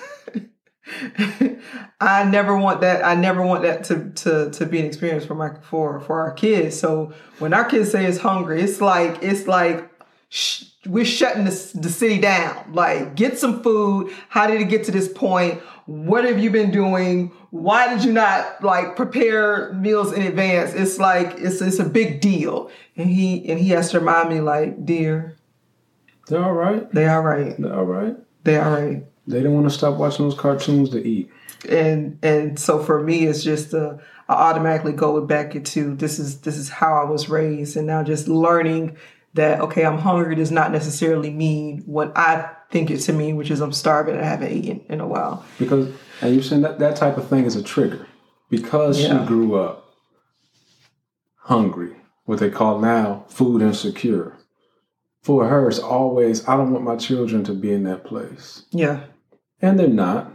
I 2.02 2.24
never 2.24 2.58
want 2.58 2.82
that. 2.82 3.06
I 3.06 3.16
never 3.16 3.46
want 3.46 3.64
that 3.64 3.84
to 3.86 4.10
to 4.10 4.52
to 4.52 4.66
be 4.66 4.80
an 4.80 4.86
experience 4.86 5.26
for 5.26 5.36
my 5.36 5.52
for 5.62 6.00
for 6.00 6.22
our 6.22 6.34
kids. 6.34 6.80
So 6.80 7.14
when 7.40 7.54
our 7.54 7.66
kids 7.66 7.92
say 7.92 8.06
it's 8.06 8.18
hungry, 8.18 8.62
it's 8.62 8.82
like 8.82 9.20
it's 9.22 9.48
like 9.48 9.90
sh- 10.30 10.64
we're 10.88 11.06
shutting 11.06 11.46
the, 11.46 11.72
the 11.76 11.90
city 11.90 12.20
down. 12.20 12.74
Like 12.74 13.16
get 13.16 13.38
some 13.38 13.62
food. 13.62 14.12
How 14.30 14.48
did 14.48 14.62
it 14.62 14.66
get 14.66 14.84
to 14.86 14.92
this 14.92 15.08
point? 15.08 15.62
What 15.86 16.26
have 16.26 16.40
you 16.40 16.50
been 16.50 16.72
doing? 16.72 17.32
Why 17.52 17.94
did 17.94 18.04
you 18.04 18.14
not 18.14 18.64
like 18.64 18.96
prepare 18.96 19.74
meals 19.74 20.14
in 20.14 20.24
advance? 20.24 20.74
It's 20.74 20.98
like 20.98 21.36
it's 21.38 21.62
it's 21.62 21.80
a 21.80 21.86
big 21.86 22.22
deal. 22.22 22.70
And 22.98 23.10
he 23.10 23.48
and 23.50 23.60
he 23.60 23.70
has 23.70 23.92
to 23.92 24.00
remind 24.00 24.30
me 24.30 24.42
like, 24.42 24.86
dear, 24.86 25.38
They're 26.32 26.44
all 26.44 26.54
right. 26.54 26.90
They 26.94 27.06
are 27.06 27.18
all 27.18 27.38
right. 27.40 27.56
They're 27.62 27.76
all 27.76 27.86
right. 27.86 28.16
They 28.44 28.58
all 28.58 28.72
right. 28.72 29.04
They 29.28 29.44
don't 29.44 29.54
want 29.54 29.68
to 29.68 29.70
stop 29.74 29.98
watching 29.98 30.26
those 30.28 30.38
cartoons 30.40 30.90
to 30.92 31.06
eat. 31.06 31.30
and 31.70 32.18
and 32.24 32.58
so 32.58 32.82
for 32.82 33.04
me 33.04 33.26
it's 33.26 33.44
just 33.44 33.74
uh, 33.74 33.98
I 34.28 34.34
automatically 34.34 34.94
go 34.94 35.22
back 35.26 35.56
into 35.56 35.94
this 35.96 36.18
is 36.18 36.40
this 36.42 36.58
is 36.58 36.70
how 36.70 36.96
I 36.96 37.04
was 37.10 37.30
raised, 37.30 37.78
and 37.78 37.86
now 37.86 38.02
just 38.02 38.28
learning 38.28 38.98
that 39.36 39.62
okay, 39.62 39.86
I'm 39.86 39.98
hungry 40.00 40.36
does 40.36 40.52
not 40.52 40.72
necessarily 40.72 41.30
mean 41.30 41.84
what 41.86 42.12
I 42.18 42.50
think 42.72 42.90
it 42.90 43.00
to 43.02 43.14
mean, 43.14 43.36
which 43.36 43.52
is 43.52 43.60
I'm 43.62 43.74
starving 43.74 44.16
and 44.16 44.24
I 44.26 44.28
haven't 44.30 44.52
eaten 44.54 44.82
in 44.90 45.02
a 45.02 45.08
while. 45.08 45.46
Because 45.60 45.94
and 46.22 46.34
you're 46.34 46.44
saying 46.44 46.62
that 46.64 46.80
that 46.80 46.96
type 46.96 47.18
of 47.18 47.28
thing 47.28 47.46
is 47.46 47.56
a 47.56 47.64
trigger 47.64 48.08
because 48.50 49.00
Yeah. 49.02 49.20
she 49.22 49.28
grew 49.28 49.56
up 49.56 49.86
hungry, 51.36 51.96
what 52.26 52.40
they 52.40 52.50
call 52.50 52.80
now 52.80 53.26
food 53.30 53.62
insecure. 53.62 54.38
For 55.22 55.48
her, 55.48 55.68
it's 55.68 55.80
always 55.80 56.48
I 56.48 56.58
don't 56.58 56.72
want 56.72 56.84
my 56.84 56.96
children 56.96 57.44
to 57.46 57.54
be 57.54 57.72
in 57.72 57.84
that 57.84 58.04
place, 58.04 58.66
Yeah, 58.72 59.06
and 59.62 59.80
they're 59.80 59.88
not. 59.88 60.32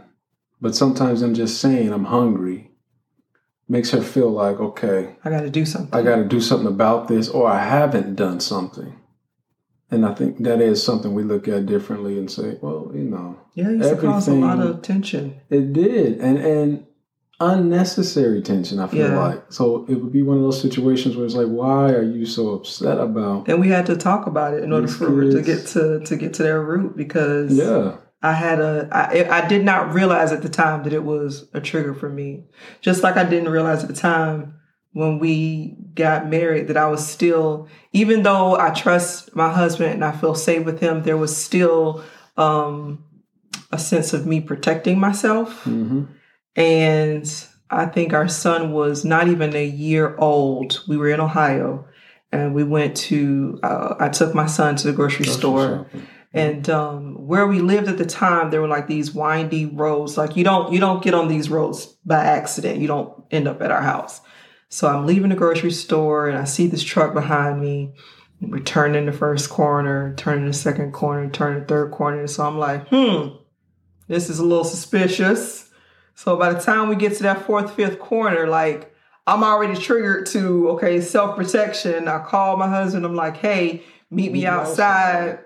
But 0.59 0.75
sometimes 0.75 1.21
I'm 1.21 1.35
just 1.35 1.61
saying 1.61 1.91
I'm 1.93 2.05
hungry 2.05 2.71
makes 3.69 3.91
her 3.91 4.01
feel 4.01 4.29
like 4.29 4.59
okay, 4.59 5.17
I 5.23 5.29
got 5.29 5.41
to 5.41 5.49
do 5.49 5.65
something. 5.65 5.93
I 5.93 6.01
got 6.03 6.15
to 6.17 6.25
do 6.25 6.41
something 6.41 6.67
about 6.67 7.07
this, 7.07 7.29
or 7.29 7.47
I 7.49 7.63
haven't 7.63 8.15
done 8.15 8.39
something. 8.39 8.95
And 9.89 10.05
I 10.05 10.13
think 10.13 10.43
that 10.43 10.59
is 10.59 10.83
something 10.83 11.13
we 11.13 11.23
look 11.23 11.47
at 11.47 11.65
differently 11.65 12.17
and 12.17 12.29
say, 12.29 12.57
well, 12.61 12.91
you 12.93 13.03
know, 13.03 13.39
yeah, 13.53 13.69
it 13.69 13.77
used 13.77 13.89
to 13.89 13.95
cause 13.97 14.27
a 14.27 14.33
lot 14.33 14.59
of 14.59 14.81
tension. 14.81 15.39
it 15.49 15.73
did, 15.73 16.19
and 16.19 16.37
and 16.37 16.86
unnecessary 17.39 18.41
tension. 18.41 18.79
I 18.79 18.87
feel 18.87 19.07
Yeah. 19.09 19.17
like 19.17 19.43
so 19.51 19.85
it 19.87 19.95
would 19.95 20.11
be 20.11 20.23
one 20.23 20.37
of 20.37 20.43
those 20.43 20.61
situations 20.61 21.15
where 21.15 21.25
it's 21.25 21.35
like, 21.35 21.47
why 21.47 21.91
are 21.91 22.01
you 22.03 22.25
so 22.25 22.53
upset 22.53 22.99
about? 22.99 23.47
And 23.47 23.59
we 23.59 23.69
had 23.69 23.85
to 23.87 23.95
talk 23.95 24.27
about 24.27 24.53
it 24.53 24.63
in 24.63 24.71
order 24.71 24.87
for 24.87 25.21
it 25.23 25.31
to 25.31 25.41
get 25.41 25.67
to 25.67 25.99
to 25.99 26.15
get 26.15 26.33
to 26.35 26.43
their 26.43 26.61
root 26.61 26.97
because 26.97 27.57
Yeah, 27.57 27.97
I 28.23 28.33
had 28.33 28.59
a 28.59 28.89
I, 28.91 29.43
I 29.43 29.47
did 29.47 29.63
not 29.63 29.93
realize 29.93 30.31
at 30.31 30.41
the 30.41 30.49
time 30.49 30.83
that 30.83 30.93
it 30.93 31.03
was 31.03 31.47
a 31.53 31.61
trigger 31.61 31.93
for 31.93 32.09
me. 32.09 32.45
Just 32.81 33.03
like 33.03 33.17
I 33.17 33.23
didn't 33.23 33.49
realize 33.49 33.83
at 33.83 33.89
the 33.89 33.95
time 33.95 34.55
when 34.93 35.19
we 35.19 35.75
got 35.93 36.27
married 36.27 36.69
that 36.69 36.77
I 36.77 36.87
was 36.87 37.05
still 37.07 37.67
even 37.93 38.23
though 38.23 38.55
I 38.57 38.71
trust 38.71 39.35
my 39.35 39.53
husband 39.53 39.93
and 39.93 40.03
I 40.03 40.11
feel 40.11 40.33
safe 40.33 40.65
with 40.65 40.79
him, 40.79 41.03
there 41.03 41.17
was 41.17 41.37
still 41.37 42.03
um 42.35 43.03
a 43.71 43.77
sense 43.77 44.13
of 44.13 44.25
me 44.25 44.41
protecting 44.41 44.97
myself. 44.99 45.61
hmm 45.63 46.05
And 46.57 47.47
I 47.69 47.85
think 47.85 48.13
our 48.13 48.27
son 48.27 48.71
was 48.71 49.05
not 49.05 49.27
even 49.27 49.55
a 49.55 49.65
year 49.65 50.17
old. 50.17 50.83
We 50.87 50.97
were 50.97 51.09
in 51.09 51.19
Ohio 51.19 51.87
and 52.31 52.53
we 52.53 52.63
went 52.63 52.97
to, 52.97 53.59
uh, 53.63 53.95
I 53.99 54.09
took 54.09 54.33
my 54.33 54.47
son 54.47 54.75
to 54.77 54.87
the 54.87 54.93
grocery 54.93 55.27
store. 55.27 55.87
And 56.33 56.69
um, 56.69 57.27
where 57.27 57.47
we 57.47 57.59
lived 57.59 57.87
at 57.87 57.97
the 57.97 58.05
time, 58.05 58.49
there 58.49 58.61
were 58.61 58.67
like 58.67 58.87
these 58.87 59.13
windy 59.13 59.65
roads. 59.65 60.17
Like 60.17 60.35
you 60.35 60.43
don't 60.43 60.73
you 60.73 60.79
don't 60.79 61.01
get 61.01 61.13
on 61.13 61.29
these 61.29 61.49
roads 61.49 61.85
by 62.05 62.23
accident. 62.23 62.79
You 62.79 62.87
don't 62.87 63.23
end 63.31 63.47
up 63.47 63.61
at 63.61 63.71
our 63.71 63.81
house. 63.81 64.21
So 64.69 64.87
I'm 64.87 65.05
leaving 65.05 65.29
the 65.29 65.35
grocery 65.35 65.71
store 65.71 66.27
and 66.27 66.37
I 66.37 66.43
see 66.43 66.67
this 66.67 66.83
truck 66.83 67.13
behind 67.13 67.61
me. 67.61 67.93
We're 68.41 68.59
turning 68.59 69.05
the 69.05 69.13
first 69.13 69.49
corner, 69.49 70.13
turning 70.15 70.45
the 70.45 70.53
second 70.53 70.91
corner, 70.91 71.29
turning 71.29 71.61
the 71.61 71.65
third 71.65 71.91
corner. 71.91 72.27
So 72.27 72.45
I'm 72.45 72.59
like, 72.59 72.87
hmm, 72.89 73.29
this 74.07 74.29
is 74.29 74.39
a 74.39 74.45
little 74.45 74.65
suspicious. 74.65 75.66
So 76.17 76.35
by 76.35 76.51
the 76.51 76.59
time 76.59 76.89
we 76.89 76.95
get 76.95 77.13
to 77.17 77.23
that 77.23 77.45
fourth, 77.45 77.75
fifth 77.75 77.99
corner, 77.99 78.47
like 78.47 78.91
I'm 79.27 79.43
already 79.43 79.79
triggered 79.79 80.25
to 80.27 80.71
okay, 80.71 80.99
self 80.99 81.35
protection. 81.35 82.07
I 82.07 82.23
call 82.23 82.57
my 82.57 82.67
husband. 82.67 83.05
I'm 83.05 83.13
like, 83.13 83.37
hey, 83.37 83.83
meet 84.09 84.31
me 84.31 84.39
Meet 84.39 84.41
you 84.41 84.47
outside. 84.47 85.29
outside. 85.29 85.39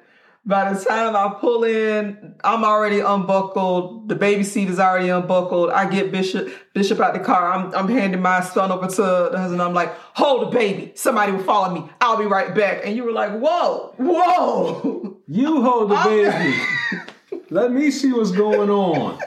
By 0.46 0.74
the 0.74 0.84
time 0.84 1.14
I 1.14 1.36
pull 1.40 1.66
in, 1.66 2.36
I'm 2.46 2.64
already 2.64 3.02
unbuckled. 3.02 4.08
The 4.08 4.16
baby 4.16 4.44
seat 4.46 4.70
is 4.70 4.80
already 4.80 5.10
unbuckled. 5.10 5.72
I 5.72 5.90
get 5.90 6.10
Bishop 6.10 6.48
Bishop 6.74 7.02
out 7.02 7.16
the 7.16 7.20
car. 7.20 7.52
I'm, 7.52 7.76
I'm 7.76 7.90
handing 7.90 8.22
my 8.22 8.40
son 8.40 8.72
over 8.72 8.88
to 8.88 9.30
the 9.30 9.38
husband. 9.38 9.62
I'm 9.62 9.74
like, 9.74 9.94
hold 10.16 10.48
the 10.48 10.58
baby. 10.58 10.94
Somebody 10.96 11.34
will 11.34 11.44
follow 11.44 11.76
me. 11.76 11.90
I'll 12.00 12.18
be 12.18 12.26
right 12.26 12.56
back. 12.56 12.86
And 12.86 12.96
you 12.96 13.04
were 13.04 13.12
like, 13.12 13.38
whoa, 13.38 13.94
whoa. 13.98 15.18
You 15.28 15.62
hold 15.64 15.92
the 15.92 15.96
baby. 16.06 17.44
Let 17.50 17.74
me 17.74 17.92
see 17.92 18.14
what's 18.14 18.32
going 18.32 18.70
on. 18.70 19.20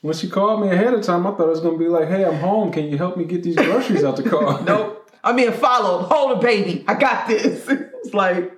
When 0.00 0.14
she 0.14 0.28
called 0.28 0.60
me 0.60 0.68
ahead 0.70 0.94
of 0.94 1.02
time, 1.02 1.26
I 1.26 1.30
thought 1.32 1.46
it 1.46 1.50
was 1.50 1.60
gonna 1.60 1.76
be 1.78 1.88
like, 1.88 2.08
"Hey, 2.08 2.24
I'm 2.24 2.36
home. 2.36 2.70
Can 2.70 2.84
you 2.84 2.96
help 2.96 3.16
me 3.16 3.24
get 3.24 3.42
these 3.42 3.56
groceries 3.56 4.04
out 4.04 4.16
the 4.16 4.22
car?" 4.28 4.60
Nope. 4.64 5.10
I'm 5.24 5.34
being 5.36 5.52
followed. 5.52 6.04
Hold 6.04 6.38
the 6.38 6.42
baby. 6.46 6.84
I 6.86 6.94
got 6.94 7.26
this. 7.28 7.68
It's 8.04 8.14
like, 8.14 8.52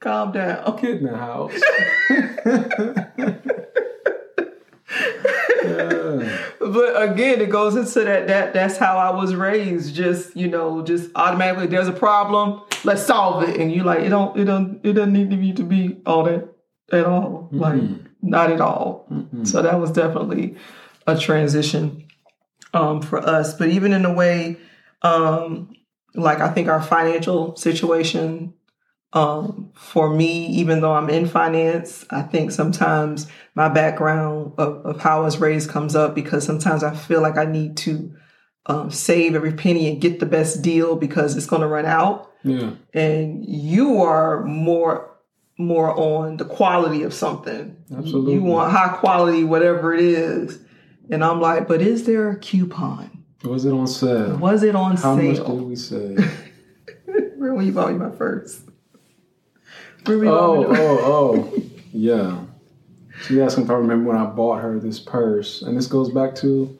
calm 0.00 0.32
down. 0.32 0.64
I'm 0.66 0.76
kid 0.76 0.98
in 0.98 1.04
the 1.04 1.16
house. 1.16 1.52
yeah. 5.64 6.38
But 6.60 7.10
again, 7.10 7.40
it 7.40 7.48
goes 7.50 7.76
into 7.76 8.00
that 8.04 8.26
that 8.28 8.52
that's 8.52 8.76
how 8.76 8.96
I 8.96 9.10
was 9.10 9.34
raised. 9.34 9.94
Just 9.94 10.36
you 10.36 10.48
know, 10.48 10.82
just 10.82 11.10
automatically 11.14 11.66
there's 11.68 11.88
a 11.88 11.92
problem, 11.92 12.62
let's 12.84 13.02
solve 13.04 13.44
it. 13.48 13.58
And 13.60 13.72
you 13.72 13.84
like 13.84 14.00
it 14.00 14.08
don't 14.08 14.36
it 14.38 14.44
don't 14.44 14.80
it 14.84 14.94
doesn't 14.94 15.12
need 15.12 15.30
to 15.30 15.36
be 15.36 15.52
to 15.52 15.62
be 15.62 16.00
all 16.06 16.24
that 16.24 16.48
at 16.92 17.04
all. 17.06 17.48
Like 17.52 17.74
Mm. 17.80 18.06
Not 18.22 18.50
at 18.50 18.60
all. 18.60 19.06
Mm-mm. 19.10 19.46
So 19.46 19.62
that 19.62 19.78
was 19.80 19.90
definitely 19.90 20.56
a 21.06 21.18
transition 21.18 22.06
um, 22.72 23.02
for 23.02 23.18
us. 23.18 23.54
But 23.54 23.68
even 23.68 23.92
in 23.92 24.04
a 24.04 24.12
way, 24.12 24.56
um, 25.02 25.74
like 26.14 26.40
I 26.40 26.48
think 26.50 26.68
our 26.68 26.82
financial 26.82 27.56
situation 27.56 28.54
um, 29.14 29.70
for 29.74 30.14
me, 30.14 30.46
even 30.46 30.80
though 30.80 30.94
I'm 30.94 31.10
in 31.10 31.26
finance, 31.26 32.04
I 32.10 32.22
think 32.22 32.50
sometimes 32.50 33.26
my 33.54 33.68
background 33.68 34.54
of, 34.56 34.86
of 34.86 35.00
how 35.00 35.20
I 35.20 35.24
was 35.24 35.38
raised 35.38 35.68
comes 35.68 35.94
up 35.94 36.14
because 36.14 36.44
sometimes 36.44 36.82
I 36.82 36.94
feel 36.94 37.20
like 37.20 37.36
I 37.36 37.44
need 37.44 37.76
to 37.78 38.14
um, 38.66 38.90
save 38.90 39.34
every 39.34 39.52
penny 39.52 39.88
and 39.88 40.00
get 40.00 40.20
the 40.20 40.26
best 40.26 40.62
deal 40.62 40.96
because 40.96 41.36
it's 41.36 41.46
going 41.46 41.62
to 41.62 41.68
run 41.68 41.84
out. 41.84 42.30
Yeah. 42.42 42.70
And 42.94 43.44
you 43.44 44.00
are 44.02 44.44
more 44.44 45.11
more 45.58 45.90
on 45.98 46.36
the 46.38 46.44
quality 46.44 47.02
of 47.02 47.12
something. 47.14 47.76
Absolutely. 47.96 48.34
You 48.34 48.42
want 48.42 48.72
high 48.72 48.88
quality, 48.96 49.44
whatever 49.44 49.92
it 49.94 50.00
is. 50.00 50.58
And 51.10 51.22
I'm 51.22 51.40
like, 51.40 51.68
but 51.68 51.82
is 51.82 52.04
there 52.04 52.30
a 52.30 52.36
coupon? 52.38 53.24
Was 53.44 53.64
it 53.64 53.72
on 53.72 53.86
sale? 53.86 54.36
Was 54.38 54.62
it 54.62 54.74
on 54.74 54.96
sale? 54.96 55.16
How 55.16 55.22
much 55.22 55.36
did 55.36 55.62
we 55.62 55.76
save? 55.76 56.18
When 57.36 57.66
you 57.66 57.72
bought 57.72 57.90
me 57.92 57.98
my 57.98 58.10
first? 58.12 58.62
Oh, 60.06 60.18
the- 60.20 60.28
oh, 60.80 60.98
oh. 61.02 61.62
Yeah. 61.92 62.44
She 63.26 63.42
asking 63.42 63.64
if 63.64 63.70
I 63.70 63.74
remember 63.74 64.08
when 64.08 64.16
I 64.16 64.24
bought 64.26 64.62
her 64.62 64.78
this 64.78 64.98
purse. 65.00 65.60
And 65.60 65.76
this 65.76 65.86
goes 65.86 66.10
back 66.10 66.34
to 66.36 66.78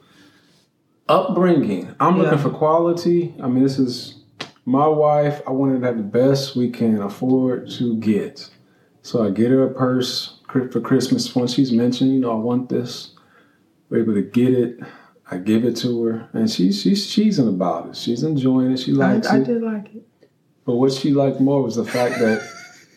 upbringing. 1.07 1.93
I'm 1.99 2.15
Yeah. 2.17 2.23
looking 2.23 2.39
for 2.39 2.49
quality. 2.49 3.35
I 3.41 3.47
mean, 3.47 3.61
this 3.63 3.77
is 3.77 4.23
my 4.65 4.87
wife. 4.87 5.41
I 5.45 5.51
wanted 5.51 5.81
to 5.81 5.85
have 5.85 5.97
the 5.97 6.03
best 6.03 6.55
we 6.55 6.69
can 6.69 7.01
afford 7.01 7.69
to 7.71 7.95
get. 7.97 8.49
So 9.03 9.23
I 9.23 9.29
get 9.31 9.51
her 9.51 9.63
a 9.63 9.73
purse 9.73 10.39
for 10.47 10.79
Christmas. 10.79 11.35
When 11.35 11.45
she's 11.47 11.71
mentioned, 11.71 12.13
you 12.13 12.19
know, 12.19 12.31
I 12.31 12.35
want 12.35 12.69
this. 12.69 13.11
We're 13.89 14.01
able 14.01 14.13
to 14.15 14.21
get 14.21 14.53
it. 14.53 14.79
I 15.29 15.37
give 15.37 15.65
it 15.65 15.75
to 15.77 16.03
her, 16.05 16.29
and 16.33 16.49
she's 16.49 16.81
she's 16.81 17.05
she's 17.05 17.37
in 17.37 17.47
about 17.47 17.89
it. 17.89 17.95
She's 17.97 18.23
enjoying 18.23 18.71
it. 18.71 18.79
She 18.79 18.91
likes 18.93 19.27
I 19.27 19.37
it. 19.37 19.41
I 19.41 19.43
did 19.43 19.61
like 19.61 19.93
it. 19.93 20.07
But 20.65 20.75
what 20.75 20.93
she 20.93 21.11
liked 21.11 21.39
more 21.41 21.61
was 21.61 21.75
the 21.75 21.83
fact 21.85 22.19
that 22.19 22.41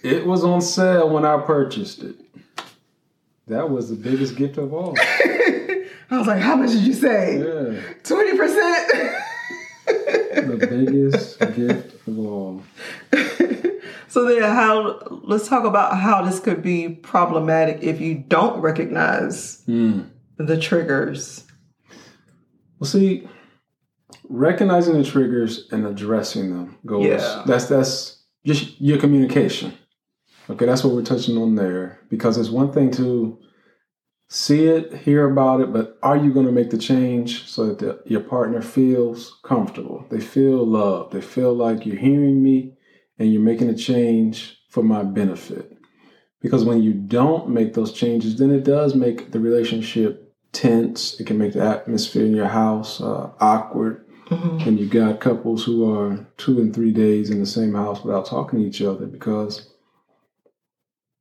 it 0.02 0.24
was 0.24 0.44
on 0.44 0.60
sale 0.60 1.10
when 1.10 1.24
I 1.24 1.38
purchased 1.40 2.02
it. 2.02 2.14
That 3.48 3.70
was 3.70 3.90
the 3.90 3.96
biggest 3.96 4.36
gift 4.36 4.58
of 4.58 4.72
all. 4.72 4.94
I 4.98 6.18
was 6.18 6.26
like, 6.28 6.40
how 6.40 6.54
much 6.56 6.70
did 6.70 6.82
you 6.82 6.92
say? 6.92 7.38
Yeah, 7.38 7.80
Twenty 8.04 8.36
percent. 8.36 8.92
the 9.86 10.66
biggest 10.70 11.40
gift 11.56 12.06
of 12.06 12.18
all. 12.18 12.62
So 14.08 14.24
then, 14.24 14.42
how? 14.42 15.00
Let's 15.24 15.48
talk 15.48 15.64
about 15.64 15.98
how 15.98 16.22
this 16.22 16.40
could 16.40 16.62
be 16.62 16.88
problematic 16.88 17.82
if 17.82 18.00
you 18.00 18.14
don't 18.28 18.60
recognize 18.60 19.62
Mm. 19.66 20.10
the 20.38 20.56
triggers. 20.58 21.44
Well, 22.78 22.88
see, 22.88 23.28
recognizing 24.28 24.94
the 24.94 25.04
triggers 25.04 25.66
and 25.72 25.86
addressing 25.86 26.50
them 26.50 26.76
goes. 26.84 27.04
Yeah. 27.06 27.42
That's 27.46 27.66
that's 27.66 28.22
just 28.44 28.80
your 28.80 28.98
communication. 28.98 29.72
Okay, 30.48 30.66
that's 30.66 30.84
what 30.84 30.94
we're 30.94 31.02
touching 31.02 31.36
on 31.36 31.56
there. 31.56 31.98
Because 32.08 32.38
it's 32.38 32.50
one 32.50 32.70
thing 32.72 32.90
to 32.92 33.38
see 34.28 34.66
it, 34.66 34.92
hear 34.98 35.28
about 35.28 35.60
it, 35.60 35.72
but 35.72 35.98
are 36.02 36.16
you 36.16 36.32
going 36.32 36.46
to 36.46 36.52
make 36.52 36.70
the 36.70 36.78
change 36.78 37.48
so 37.48 37.66
that 37.66 37.78
the, 37.78 38.00
your 38.06 38.20
partner 38.20 38.62
feels 38.62 39.38
comfortable? 39.42 40.04
They 40.10 40.20
feel 40.20 40.64
loved. 40.64 41.12
They 41.12 41.20
feel 41.20 41.52
like 41.54 41.84
you're 41.86 41.96
hearing 41.96 42.42
me 42.42 42.75
and 43.18 43.32
you're 43.32 43.42
making 43.42 43.68
a 43.68 43.74
change 43.74 44.58
for 44.70 44.82
my 44.82 45.02
benefit. 45.02 45.72
Because 46.40 46.64
when 46.64 46.82
you 46.82 46.92
don't 46.92 47.48
make 47.48 47.74
those 47.74 47.92
changes, 47.92 48.36
then 48.38 48.50
it 48.50 48.62
does 48.64 48.94
make 48.94 49.32
the 49.32 49.40
relationship 49.40 50.32
tense. 50.52 51.18
It 51.20 51.26
can 51.26 51.38
make 51.38 51.54
the 51.54 51.62
atmosphere 51.62 52.24
in 52.26 52.34
your 52.34 52.48
house 52.48 53.00
uh, 53.00 53.30
awkward. 53.40 54.04
Mhm. 54.28 54.66
And 54.66 54.78
you've 54.78 54.90
got 54.90 55.20
couples 55.20 55.64
who 55.64 55.88
are 55.92 56.26
two 56.36 56.60
and 56.60 56.74
three 56.74 56.92
days 56.92 57.30
in 57.30 57.38
the 57.40 57.46
same 57.46 57.74
house 57.74 58.02
without 58.04 58.26
talking 58.26 58.58
to 58.60 58.66
each 58.66 58.82
other 58.82 59.06
because 59.06 59.68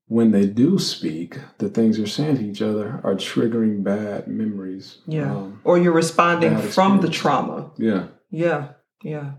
when 0.07 0.31
they 0.31 0.45
do 0.47 0.77
speak, 0.77 1.37
the 1.57 1.69
things 1.69 1.97
they're 1.97 2.07
saying 2.07 2.37
to 2.37 2.43
each 2.45 2.61
other 2.61 2.99
are 3.03 3.15
triggering 3.15 3.83
bad 3.83 4.27
memories. 4.27 4.97
Yeah. 5.07 5.35
Um, 5.35 5.61
or 5.63 5.77
you're 5.77 5.93
responding 5.93 6.57
from 6.57 7.01
the 7.01 7.09
trauma. 7.09 7.71
yeah. 7.77 8.07
Yeah. 8.31 8.69
Yeah. 9.03 9.33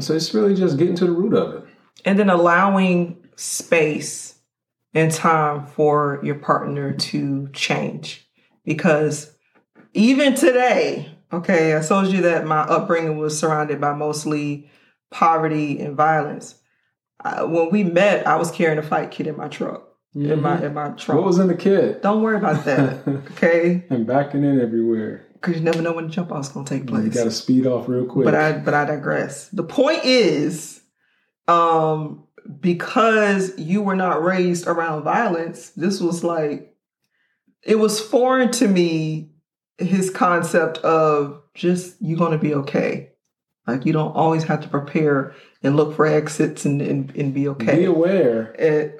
So 0.00 0.14
it's 0.14 0.32
really 0.32 0.54
just 0.54 0.78
getting 0.78 0.96
to 0.96 1.06
the 1.06 1.12
root 1.12 1.34
of 1.34 1.54
it. 1.54 1.64
And 2.04 2.18
then 2.18 2.30
allowing 2.30 3.22
space 3.36 4.36
and 4.94 5.10
time 5.10 5.66
for 5.66 6.20
your 6.22 6.36
partner 6.36 6.92
to 6.92 7.48
change. 7.52 8.28
Because 8.64 9.34
even 9.94 10.34
today, 10.34 11.14
okay, 11.32 11.76
I 11.76 11.80
told 11.80 12.08
you 12.08 12.22
that 12.22 12.46
my 12.46 12.60
upbringing 12.60 13.18
was 13.18 13.38
surrounded 13.38 13.80
by 13.80 13.94
mostly 13.94 14.70
poverty 15.10 15.80
and 15.80 15.96
violence. 15.96 16.56
I, 17.20 17.44
when 17.44 17.70
we 17.70 17.84
met, 17.84 18.26
I 18.26 18.36
was 18.36 18.50
carrying 18.50 18.78
a 18.78 18.82
fight 18.82 19.10
kit 19.10 19.26
in 19.26 19.36
my 19.36 19.48
truck, 19.48 19.88
in 20.14 20.40
my 20.40 20.56
mm-hmm. 20.56 20.64
in 20.64 20.74
my 20.74 20.88
truck. 20.90 21.16
what 21.16 21.26
was 21.26 21.38
in 21.38 21.48
the 21.48 21.54
kit? 21.54 22.02
Don't 22.02 22.22
worry 22.22 22.36
about 22.36 22.64
that, 22.64 23.06
okay? 23.32 23.84
and 23.90 24.06
backing 24.06 24.44
in 24.44 24.60
everywhere. 24.60 25.26
Because 25.42 25.56
you 25.56 25.62
never 25.62 25.82
know 25.82 25.92
when 25.92 26.06
the 26.06 26.12
jump 26.12 26.32
out's 26.32 26.48
gonna 26.48 26.64
take 26.66 26.86
place. 26.86 27.04
You 27.04 27.10
got 27.10 27.24
to 27.24 27.30
speed 27.32 27.66
off 27.66 27.88
real 27.88 28.06
quick. 28.06 28.24
but 28.24 28.34
I 28.34 28.52
but 28.52 28.74
I 28.74 28.84
digress. 28.84 29.48
The 29.48 29.64
point 29.64 30.04
is, 30.04 30.80
um, 31.48 32.24
because 32.60 33.58
you 33.58 33.82
were 33.82 33.96
not 33.96 34.22
raised 34.22 34.66
around 34.66 35.02
violence, 35.02 35.70
this 35.70 36.00
was 36.00 36.22
like 36.22 36.76
it 37.62 37.78
was 37.78 38.00
foreign 38.00 38.50
to 38.52 38.68
me. 38.68 39.30
His 39.78 40.10
concept 40.10 40.78
of 40.78 41.42
just 41.54 41.96
you're 42.00 42.18
gonna 42.18 42.38
be 42.38 42.54
okay. 42.54 43.10
Like 43.66 43.84
you 43.84 43.92
don't 43.92 44.14
always 44.14 44.44
have 44.44 44.60
to 44.62 44.68
prepare 44.68 45.34
and 45.62 45.76
look 45.76 45.96
for 45.96 46.06
exits 46.06 46.64
and 46.64 46.80
and, 46.80 47.10
and 47.16 47.34
be 47.34 47.48
okay. 47.48 47.78
Be 47.80 47.84
aware. 47.86 48.54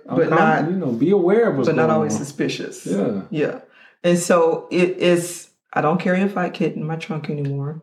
I'm 0.08 0.16
but 0.16 0.30
not 0.30 0.68
you 0.68 0.76
know, 0.76 0.90
be 0.90 1.10
aware 1.10 1.50
of 1.50 1.56
what's 1.56 1.68
but 1.68 1.76
not 1.76 1.90
always 1.90 2.14
on. 2.14 2.18
suspicious. 2.18 2.84
Yeah. 2.84 3.22
Yeah. 3.30 3.60
And 4.04 4.18
so 4.18 4.66
it 4.70 4.98
is, 4.98 5.48
I 5.72 5.80
don't 5.80 6.00
carry 6.00 6.22
a 6.22 6.28
fight 6.28 6.54
kit 6.54 6.76
in 6.76 6.84
my 6.84 6.96
trunk 6.96 7.30
anymore. 7.30 7.82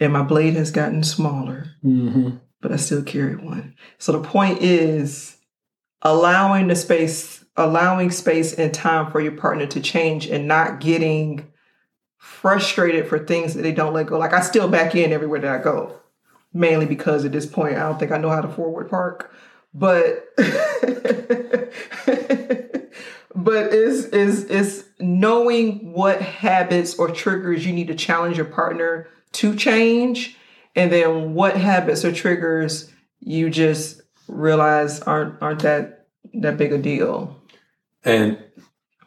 And 0.00 0.12
my 0.12 0.22
blade 0.22 0.54
has 0.54 0.70
gotten 0.70 1.02
smaller, 1.02 1.74
hmm 1.82 2.36
but 2.60 2.72
I 2.72 2.76
still 2.76 3.02
carry 3.02 3.36
one. 3.36 3.74
So 3.98 4.12
the 4.12 4.20
point 4.20 4.62
is 4.62 5.36
allowing 6.02 6.68
the 6.68 6.76
space, 6.76 7.44
allowing 7.56 8.10
space 8.10 8.52
and 8.52 8.74
time 8.74 9.12
for 9.12 9.20
your 9.20 9.32
partner 9.32 9.66
to 9.66 9.80
change 9.80 10.26
and 10.26 10.48
not 10.48 10.80
getting 10.80 11.52
frustrated 12.16 13.08
for 13.08 13.18
things 13.18 13.54
that 13.54 13.62
they 13.62 13.72
don't 13.72 13.94
let 13.94 14.06
go. 14.06 14.18
Like 14.18 14.32
I 14.32 14.40
still 14.40 14.68
back 14.68 14.94
in 14.94 15.12
everywhere 15.12 15.40
that 15.40 15.60
I 15.60 15.62
go, 15.62 16.00
mainly 16.52 16.86
because 16.86 17.24
at 17.24 17.32
this 17.32 17.46
point, 17.46 17.76
I 17.76 17.80
don't 17.80 17.98
think 17.98 18.12
I 18.12 18.18
know 18.18 18.30
how 18.30 18.40
to 18.40 18.48
forward 18.48 18.90
park. 18.90 19.32
But 19.72 20.26
but 23.34 23.72
is 23.72 24.06
is 24.06 24.44
is 24.44 24.86
knowing 24.98 25.92
what 25.92 26.20
habits 26.20 26.94
or 26.94 27.10
triggers 27.10 27.64
you 27.66 27.72
need 27.72 27.88
to 27.88 27.94
challenge 27.94 28.36
your 28.36 28.46
partner 28.46 29.08
to 29.32 29.54
change 29.54 30.36
and 30.74 30.92
then 30.92 31.34
what 31.34 31.56
habits 31.56 32.04
or 32.04 32.12
triggers 32.12 32.90
you 33.20 33.50
just 33.50 34.00
realize 34.28 35.00
aren't 35.02 35.40
aren't 35.42 35.62
that 35.62 36.06
that 36.34 36.56
big 36.56 36.72
a 36.72 36.78
deal. 36.78 37.40
And 38.04 38.38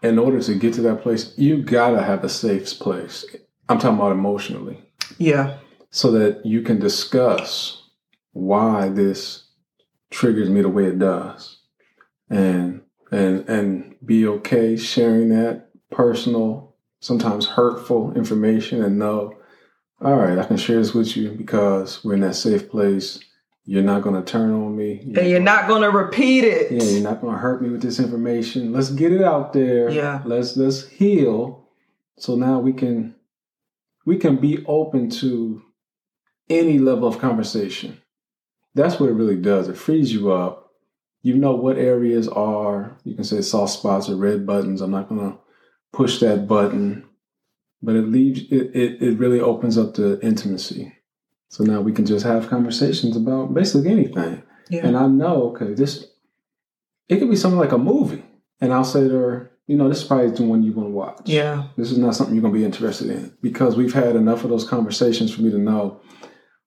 in 0.03 0.19
order 0.19 0.41
to 0.41 0.55
get 0.55 0.73
to 0.75 0.81
that 0.81 1.01
place, 1.01 1.33
you 1.37 1.61
gotta 1.61 2.01
have 2.01 2.23
a 2.23 2.29
safe 2.29 2.77
place. 2.79 3.25
I'm 3.69 3.79
talking 3.79 3.97
about 3.97 4.11
emotionally, 4.11 4.83
yeah. 5.17 5.57
So 5.91 6.11
that 6.11 6.45
you 6.45 6.61
can 6.61 6.79
discuss 6.79 7.83
why 8.33 8.89
this 8.89 9.45
triggers 10.09 10.49
me 10.49 10.61
the 10.61 10.69
way 10.69 10.85
it 10.85 10.99
does, 10.99 11.57
and 12.29 12.80
and 13.11 13.47
and 13.49 13.95
be 14.03 14.25
okay 14.25 14.77
sharing 14.77 15.29
that 15.29 15.69
personal, 15.91 16.75
sometimes 16.99 17.47
hurtful 17.47 18.13
information, 18.15 18.83
and 18.83 18.97
know, 18.97 19.37
all 20.01 20.15
right, 20.15 20.39
I 20.39 20.45
can 20.45 20.57
share 20.57 20.77
this 20.77 20.93
with 20.93 21.15
you 21.15 21.31
because 21.31 22.03
we're 22.03 22.15
in 22.15 22.21
that 22.21 22.35
safe 22.35 22.69
place. 22.69 23.19
You're 23.65 23.83
not 23.83 24.01
gonna 24.01 24.23
turn 24.23 24.51
on 24.51 24.75
me. 24.75 24.99
and 25.01 25.29
you're 25.29 25.39
not 25.39 25.67
going 25.67 25.83
to 25.83 25.91
repeat 25.91 26.43
it 26.43 26.71
Yeah, 26.71 26.83
you're 26.83 27.03
not 27.03 27.21
gonna 27.21 27.37
hurt 27.37 27.61
me 27.61 27.69
with 27.69 27.81
this 27.81 27.99
information. 27.99 28.73
Let's 28.73 28.89
get 28.89 29.11
it 29.11 29.21
out 29.21 29.53
there. 29.53 29.89
Yeah. 29.91 30.21
Let's 30.25 30.57
let's 30.57 30.87
heal. 30.87 31.67
So 32.17 32.35
now 32.35 32.59
we 32.59 32.73
can 32.73 33.15
we 34.05 34.17
can 34.17 34.37
be 34.37 34.65
open 34.65 35.09
to 35.11 35.61
any 36.49 36.79
level 36.79 37.07
of 37.07 37.19
conversation. 37.19 38.01
That's 38.73 38.99
what 38.99 39.09
it 39.09 39.13
really 39.13 39.37
does. 39.37 39.67
It 39.67 39.77
frees 39.77 40.11
you 40.11 40.31
up. 40.31 40.60
You 41.23 41.37
know 41.37 41.53
what 41.53 41.77
areas 41.77 42.27
are, 42.27 42.97
you 43.03 43.15
can 43.15 43.23
say 43.23 43.41
soft 43.41 43.73
spots 43.73 44.09
or 44.09 44.15
red 44.15 44.45
buttons. 44.45 44.81
I'm 44.81 44.91
not 44.91 45.07
gonna 45.09 45.37
push 45.93 46.19
that 46.19 46.47
button. 46.47 47.07
But 47.83 47.95
it 47.95 48.03
leaves 48.03 48.41
it, 48.51 48.75
it, 48.75 49.01
it 49.01 49.17
really 49.17 49.39
opens 49.39 49.77
up 49.77 49.95
the 49.95 50.19
intimacy. 50.21 50.93
So 51.49 51.63
now 51.63 51.81
we 51.81 51.91
can 51.91 52.05
just 52.05 52.25
have 52.25 52.49
conversations 52.49 53.17
about 53.17 53.53
basically 53.53 53.89
anything. 53.91 54.43
yeah 54.69 54.85
And 54.85 54.95
I 54.95 55.07
know, 55.07 55.49
okay, 55.51 55.73
this 55.73 56.07
it 57.09 57.17
could 57.19 57.29
be 57.29 57.35
something 57.35 57.59
like 57.59 57.71
a 57.71 57.77
movie. 57.77 58.23
And 58.61 58.71
I'll 58.71 58.83
say 58.83 59.07
to 59.07 59.13
her, 59.15 59.51
you 59.67 59.75
know, 59.77 59.89
this 59.89 60.01
is 60.01 60.07
probably 60.07 60.29
the 60.29 60.43
one 60.43 60.63
you 60.63 60.73
want 60.73 60.89
to 60.89 60.93
watch. 60.93 61.21
yeah 61.25 61.67
This 61.75 61.91
is 61.91 61.97
not 61.97 62.15
something 62.15 62.35
you're 62.35 62.43
gonna 62.43 62.53
be 62.53 62.65
interested 62.65 63.09
in. 63.09 63.35
Because 63.41 63.75
we've 63.75 63.93
had 63.93 64.15
enough 64.15 64.43
of 64.43 64.49
those 64.49 64.67
conversations 64.67 65.33
for 65.33 65.41
me 65.41 65.51
to 65.51 65.57
know 65.57 66.01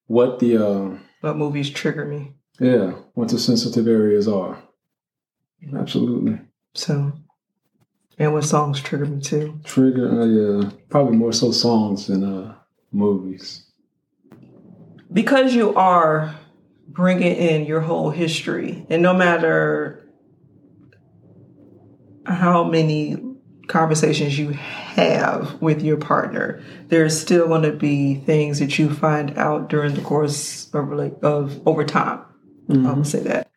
what 0.06 0.38
the 0.38 0.56
uh 0.58 0.98
what 1.20 1.36
movies 1.36 1.70
trigger 1.70 2.04
me 2.04 2.34
yeah, 2.60 2.92
what 3.14 3.28
the 3.28 3.38
sensitive 3.38 3.86
areas 3.88 4.28
are. 4.28 4.58
Absolutely. 5.76 6.38
so 6.74 7.12
and 8.18 8.32
what 8.32 8.44
songs 8.44 8.80
trigger 8.82 9.06
me 9.06 9.20
too 9.20 9.58
Trigger 9.64 10.20
uh, 10.20 10.24
yeah. 10.26 10.70
Probably 10.90 11.16
more 11.16 11.32
so 11.32 11.50
songs 11.52 12.06
than 12.06 12.22
uh 12.22 12.54
movies. 12.92 13.64
because 15.12 15.54
you 15.54 15.74
are 15.74 16.34
bringing 16.86 17.34
in 17.34 17.64
your 17.64 17.80
whole 17.80 18.10
history 18.10 18.86
and 18.90 19.02
no 19.02 19.14
matter 19.14 20.06
how 22.26 22.62
many 22.64 23.16
conversations 23.68 24.38
you 24.38 24.50
have 24.50 25.60
with 25.62 25.82
your 25.82 25.96
partner 25.96 26.62
there's 26.88 27.18
still 27.18 27.48
going 27.48 27.62
to 27.62 27.72
be 27.72 28.16
things 28.16 28.58
that 28.58 28.78
you 28.78 28.92
find 28.92 29.36
out 29.38 29.70
during 29.70 29.94
the 29.94 30.02
course 30.02 30.68
of 30.74 30.92
like 30.92 31.16
of 31.22 31.66
over 31.66 31.84
time 31.84 32.20
i 32.68 32.72
would 32.72 32.82
mm-hmm. 32.82 33.02
say 33.02 33.20
that 33.20 33.50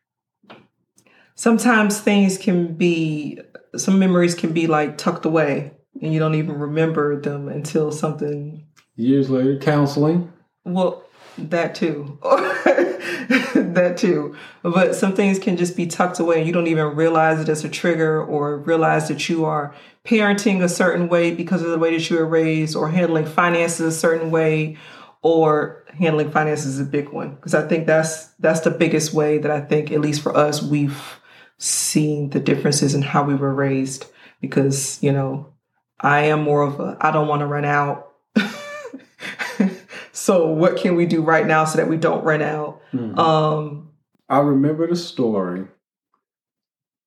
sometimes 1.35 1.99
things 1.99 2.37
can 2.37 2.73
be 2.73 3.39
some 3.75 3.99
memories 3.99 4.35
can 4.35 4.53
be 4.53 4.67
like 4.67 4.97
tucked 4.97 5.25
away 5.25 5.71
and 6.01 6.13
you 6.13 6.19
don't 6.19 6.35
even 6.35 6.57
remember 6.57 7.19
them 7.19 7.47
until 7.47 7.91
something 7.91 8.67
Years 8.97 9.29
later, 9.29 9.59
counseling. 9.59 10.33
well, 10.65 11.03
that 11.37 11.75
too. 11.75 12.17
that 12.23 13.93
too. 13.95 14.35
But 14.63 14.95
some 14.95 15.13
things 15.13 15.37
can 15.37 15.55
just 15.55 15.77
be 15.77 15.85
tucked 15.85 16.19
away 16.19 16.39
and 16.39 16.47
you 16.47 16.51
don't 16.51 16.65
even 16.65 16.95
realize 16.95 17.39
it 17.39 17.47
as 17.47 17.63
a 17.63 17.69
trigger 17.69 18.23
or 18.23 18.57
realize 18.57 19.07
that 19.09 19.29
you 19.29 19.45
are 19.45 19.75
parenting 20.03 20.63
a 20.63 20.69
certain 20.69 21.09
way 21.09 21.29
because 21.29 21.61
of 21.61 21.69
the 21.69 21.77
way 21.77 21.95
that 21.95 22.09
you 22.09 22.17
were 22.17 22.25
raised 22.25 22.75
or 22.75 22.89
handling 22.89 23.27
finances 23.27 23.95
a 23.95 23.97
certain 23.97 24.31
way 24.31 24.77
or 25.21 25.85
handling 25.89 26.31
finances 26.31 26.75
is 26.75 26.79
a 26.79 26.89
big 26.89 27.09
one 27.09 27.35
because 27.35 27.53
I 27.53 27.67
think 27.67 27.87
that's 27.87 28.27
that's 28.39 28.61
the 28.61 28.71
biggest 28.71 29.13
way 29.13 29.37
that 29.39 29.51
I 29.51 29.61
think 29.61 29.91
at 29.91 30.01
least 30.01 30.21
for 30.21 30.35
us 30.35 30.61
we've 30.61 31.19
seen 31.57 32.29
the 32.29 32.39
differences 32.39 32.93
in 32.93 33.01
how 33.01 33.23
we 33.23 33.35
were 33.35 33.53
raised 33.53 34.05
because, 34.41 35.01
you 35.01 35.11
know, 35.11 35.53
I 35.99 36.25
am 36.25 36.41
more 36.43 36.61
of 36.61 36.79
a 36.79 36.97
I 37.01 37.11
don't 37.11 37.27
want 37.27 37.39
to 37.41 37.47
run 37.47 37.65
out 37.65 38.13
so 40.11 40.47
what 40.47 40.77
can 40.77 40.95
we 40.95 41.05
do 41.05 41.21
right 41.21 41.45
now 41.45 41.65
so 41.65 41.77
that 41.77 41.87
we 41.87 41.97
don't 41.97 42.23
run 42.23 42.41
out? 42.41 42.81
Mhm. 42.93 43.17
Um, 43.17 43.89
I 44.29 44.39
remember 44.39 44.87
the 44.87 44.95
story, 44.95 45.65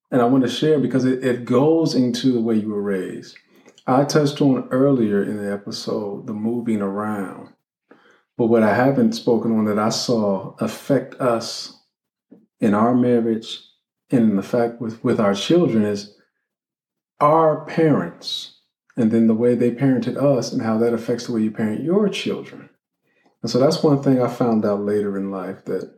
and 0.09 0.21
I 0.21 0.25
want 0.25 0.43
to 0.43 0.49
share 0.49 0.79
because 0.79 1.05
it, 1.05 1.23
it 1.23 1.45
goes 1.45 1.93
into 1.93 2.31
the 2.31 2.41
way 2.41 2.55
you 2.55 2.69
were 2.69 2.81
raised. 2.81 3.37
I 3.85 4.05
touched 4.05 4.41
on 4.41 4.67
earlier 4.71 5.23
in 5.23 5.37
the 5.37 5.51
episode 5.51 6.27
the 6.27 6.33
moving 6.33 6.81
around, 6.81 7.49
but 8.37 8.47
what 8.47 8.63
I 8.63 8.73
haven't 8.73 9.13
spoken 9.13 9.57
on 9.57 9.65
that 9.65 9.79
I 9.79 9.89
saw 9.89 10.55
affect 10.59 11.15
us 11.15 11.77
in 12.59 12.73
our 12.73 12.95
marriage 12.95 13.59
and 14.09 14.31
in 14.31 14.35
the 14.35 14.43
fact 14.43 14.81
with, 14.81 15.03
with 15.03 15.19
our 15.19 15.33
children 15.33 15.83
is 15.83 16.15
our 17.19 17.65
parents 17.65 18.59
and 18.97 19.11
then 19.11 19.27
the 19.27 19.33
way 19.33 19.55
they 19.55 19.71
parented 19.71 20.17
us 20.17 20.51
and 20.51 20.61
how 20.61 20.77
that 20.77 20.93
affects 20.93 21.27
the 21.27 21.33
way 21.33 21.41
you 21.41 21.51
parent 21.51 21.83
your 21.83 22.09
children. 22.09 22.69
And 23.41 23.49
so 23.49 23.59
that's 23.59 23.83
one 23.83 24.03
thing 24.03 24.21
I 24.21 24.27
found 24.27 24.65
out 24.65 24.81
later 24.81 25.17
in 25.17 25.31
life 25.31 25.65
that 25.65 25.93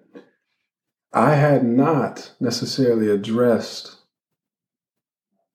I 1.12 1.36
had 1.36 1.64
not 1.64 2.34
necessarily 2.40 3.10
addressed 3.10 3.98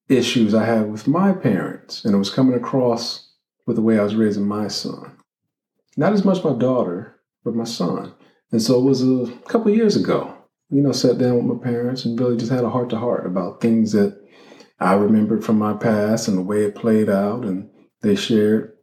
issues 0.09 0.55
I 0.55 0.65
had 0.65 0.91
with 0.91 1.07
my 1.07 1.33
parents, 1.33 2.05
and 2.05 2.15
it 2.15 2.19
was 2.19 2.31
coming 2.31 2.55
across 2.55 3.33
with 3.67 3.77
the 3.77 3.83
way 3.83 3.99
I 3.99 4.05
was 4.05 4.15
raising 4.15 4.47
my 4.47 4.69
son. 4.69 5.18
Not 5.99 6.13
as 6.13 6.25
much 6.25 6.45
my 6.45 6.53
daughter, 6.55 7.17
but 7.45 7.55
my 7.57 7.65
son. 7.65 8.15
And 8.53 8.63
so 8.63 8.79
it 8.79 8.85
was 8.85 9.03
a 9.03 9.27
couple 9.49 9.71
years 9.73 9.97
ago. 9.97 10.35
you 10.71 10.83
know, 10.83 10.93
sat 10.93 11.17
down 11.19 11.35
with 11.37 11.57
my 11.57 11.63
parents 11.65 12.05
and 12.05 12.19
really 12.21 12.37
just 12.37 12.53
had 12.53 12.63
a 12.63 12.69
heart 12.71 12.91
to 12.91 12.99
heart 12.99 13.27
about 13.27 13.61
things 13.61 13.93
that 13.93 14.21
I 14.79 14.93
remembered 14.95 15.43
from 15.45 15.59
my 15.59 15.73
past 15.75 16.29
and 16.29 16.37
the 16.39 16.43
way 16.43 16.63
it 16.65 16.75
played 16.75 17.09
out. 17.09 17.45
And 17.45 17.71
they 18.03 18.15
shared 18.15 18.75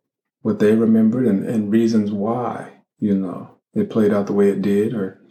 what 0.41 0.57
they 0.59 0.75
remembered 0.75 1.25
and, 1.27 1.45
and 1.47 1.71
reasons 1.71 2.11
why, 2.11 2.71
you 2.99 3.15
know, 3.15 3.51
it 3.75 3.89
played 3.91 4.11
out 4.13 4.25
the 4.27 4.33
way 4.33 4.49
it 4.49 4.61
did. 4.63 4.93
Or 4.95 5.21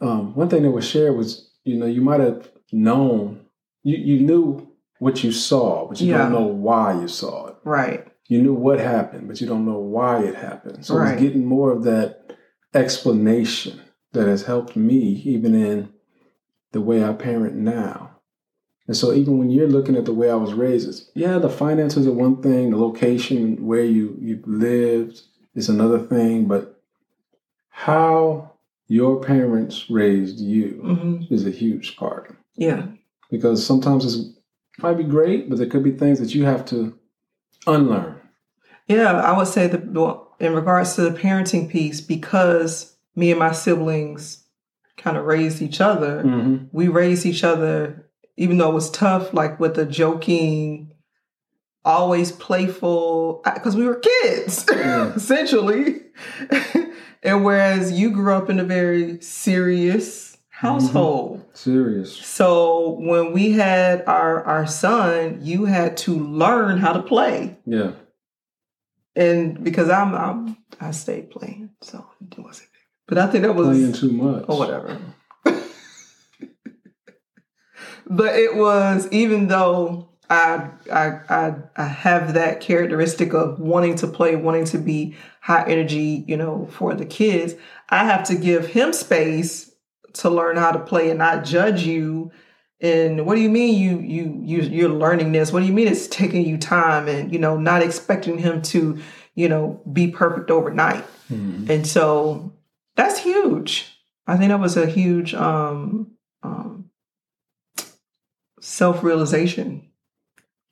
um, 0.00 0.34
one 0.34 0.48
thing 0.48 0.62
that 0.62 0.70
was 0.70 0.88
shared 0.88 1.16
was, 1.16 1.50
you 1.64 1.76
know, 1.76 1.86
you 1.86 2.00
might 2.00 2.20
have 2.20 2.50
known, 2.72 3.44
you, 3.82 3.96
you 3.98 4.20
knew 4.20 4.66
what 5.00 5.22
you 5.22 5.32
saw, 5.32 5.86
but 5.86 6.00
you 6.00 6.08
Yeah. 6.08 6.18
don't 6.18 6.32
know 6.32 6.46
why 6.46 6.98
you 7.00 7.08
saw 7.08 7.48
it. 7.48 7.56
Right. 7.64 8.06
You 8.28 8.42
knew 8.42 8.54
what 8.54 8.80
happened, 8.80 9.28
but 9.28 9.40
you 9.40 9.46
don't 9.46 9.66
know 9.66 9.78
why 9.78 10.22
it 10.24 10.34
happened. 10.34 10.84
So 10.86 10.96
Right. 10.96 11.12
it's 11.12 11.22
getting 11.22 11.44
more 11.44 11.70
of 11.72 11.84
that 11.84 12.32
explanation 12.72 13.80
that 14.12 14.26
has 14.26 14.44
helped 14.44 14.76
me, 14.76 15.22
even 15.24 15.54
in 15.54 15.88
the 16.72 16.80
way 16.80 17.04
I 17.04 17.12
parent 17.12 17.54
now. 17.56 18.10
And 18.86 18.96
so 18.96 19.12
even 19.12 19.38
when 19.38 19.50
you're 19.50 19.68
looking 19.68 19.96
at 19.96 20.04
the 20.04 20.12
way 20.14 20.30
I 20.30 20.34
was 20.34 20.52
raised, 20.52 20.88
it's, 20.88 21.10
yeah, 21.14 21.38
the 21.38 21.48
finances 21.50 22.06
are 22.06 22.12
one 22.12 22.42
thing, 22.42 22.70
the 22.70 22.76
location 22.76 23.64
where 23.66 23.84
you 23.84 24.16
you 24.20 24.42
lived 24.46 25.22
is 25.54 25.68
another 25.68 25.98
thing, 25.98 26.46
but 26.46 26.80
how 27.68 28.52
your 28.88 29.20
parents 29.20 29.88
raised 29.90 30.38
you 30.38 30.68
hmm 30.82 31.32
is 31.34 31.46
a 31.46 31.50
huge 31.50 31.96
part 31.96 32.36
Yeah. 32.56 32.86
because 33.30 33.64
sometimes 33.64 34.04
it's 34.04 34.38
might 34.78 34.94
be 34.98 35.04
great, 35.04 35.48
but 35.48 35.56
there 35.58 35.68
could 35.68 35.84
be 35.84 35.92
things 35.92 36.18
that 36.18 36.34
you 36.34 36.44
have 36.44 36.64
to 36.66 36.98
unlearn. 37.66 38.13
Yeah, 38.86 39.12
I 39.20 39.36
would 39.36 39.46
say 39.48 39.66
that 39.66 39.86
well, 39.92 40.34
in 40.40 40.52
regards 40.54 40.94
to 40.96 41.02
the 41.02 41.18
parenting 41.18 41.68
piece, 41.70 42.00
because 42.00 42.96
me 43.16 43.30
and 43.30 43.38
my 43.38 43.52
siblings 43.52 44.44
kind 44.96 45.16
of 45.16 45.24
raised 45.24 45.62
each 45.62 45.80
other, 45.80 46.22
Mm-hmm. 46.22 46.66
we 46.72 46.88
raised 46.88 47.24
each 47.26 47.44
other, 47.44 48.08
even 48.36 48.58
though 48.58 48.70
it 48.70 48.74
was 48.74 48.90
tough, 48.90 49.32
like 49.32 49.58
with 49.60 49.74
the 49.74 49.86
joking, 49.86 50.90
always 51.84 52.32
playful, 52.32 53.40
because 53.54 53.76
we 53.76 53.86
were 53.86 53.96
kids, 54.22 54.66
Yeah. 54.70 55.12
essentially. 55.16 56.02
and 57.22 57.44
whereas 57.44 57.92
you 57.92 58.10
grew 58.10 58.34
up 58.34 58.50
in 58.50 58.58
a 58.60 58.64
very 58.64 59.20
serious 59.20 60.36
household. 60.48 61.44
Serious. 61.54 62.16
So 62.16 62.96
when 63.00 63.32
we 63.32 63.52
had 63.52 64.02
our 64.06 64.42
our 64.44 64.66
son, 64.66 65.38
you 65.42 65.64
had 65.64 65.96
to 65.98 66.14
learn 66.14 66.78
how 66.78 66.92
to 66.92 67.02
play. 67.02 67.58
Yeah. 67.66 67.92
And 69.16 69.62
because 69.62 69.88
I'm, 69.90 70.14
I'm 70.14 70.56
I 70.80 70.90
stayed 70.90 71.30
playing, 71.30 71.70
so 71.80 72.04
it 72.20 72.38
wasn't. 72.38 72.68
But 73.06 73.18
I 73.18 73.26
think 73.28 73.44
that 73.44 73.54
was 73.54 73.68
Playing 73.68 73.92
too 73.92 74.10
much. 74.12 74.44
or 74.48 74.58
whatever. 74.58 74.98
but 78.06 78.34
it 78.36 78.56
was 78.56 79.08
even 79.12 79.48
though 79.48 80.08
I, 80.30 80.70
I 80.90 81.20
I 81.28 81.54
I 81.76 81.84
have 81.84 82.34
that 82.34 82.60
characteristic 82.60 83.34
of 83.34 83.60
wanting 83.60 83.96
to 83.96 84.06
play, 84.06 84.36
wanting 84.36 84.64
to 84.66 84.78
be 84.78 85.16
high 85.40 85.64
energy, 85.68 86.24
you 86.26 86.36
know, 86.36 86.66
for 86.72 86.94
the 86.94 87.04
kids. 87.06 87.54
I 87.90 88.04
have 88.04 88.24
to 88.24 88.34
give 88.34 88.66
him 88.66 88.92
space 88.92 89.70
to 90.14 90.30
learn 90.30 90.56
how 90.56 90.72
to 90.72 90.78
play 90.78 91.10
and 91.10 91.18
not 91.18 91.44
judge 91.44 91.82
you. 91.84 92.32
And 92.80 93.24
what 93.24 93.36
do 93.36 93.40
you 93.40 93.48
mean 93.48 93.78
you 93.78 93.98
you 94.00 94.40
you 94.42 94.62
you're 94.62 94.88
learning 94.88 95.32
this? 95.32 95.52
What 95.52 95.60
do 95.60 95.66
you 95.66 95.72
mean 95.72 95.88
it's 95.88 96.08
taking 96.08 96.44
you 96.44 96.58
time 96.58 97.08
and 97.08 97.32
you 97.32 97.38
know 97.38 97.56
not 97.56 97.82
expecting 97.82 98.38
him 98.38 98.62
to 98.62 98.98
you 99.34 99.48
know 99.48 99.80
be 99.92 100.08
perfect 100.08 100.50
overnight? 100.50 101.04
Mhm. 101.30 101.68
And 101.70 101.86
so 101.86 102.52
that's 102.96 103.18
huge. 103.18 103.90
I 104.26 104.36
think 104.36 104.48
that 104.48 104.60
was 104.60 104.76
a 104.76 104.86
huge 104.86 105.34
um, 105.34 106.12
um, 106.42 106.90
self 108.60 109.02
realization. 109.02 109.90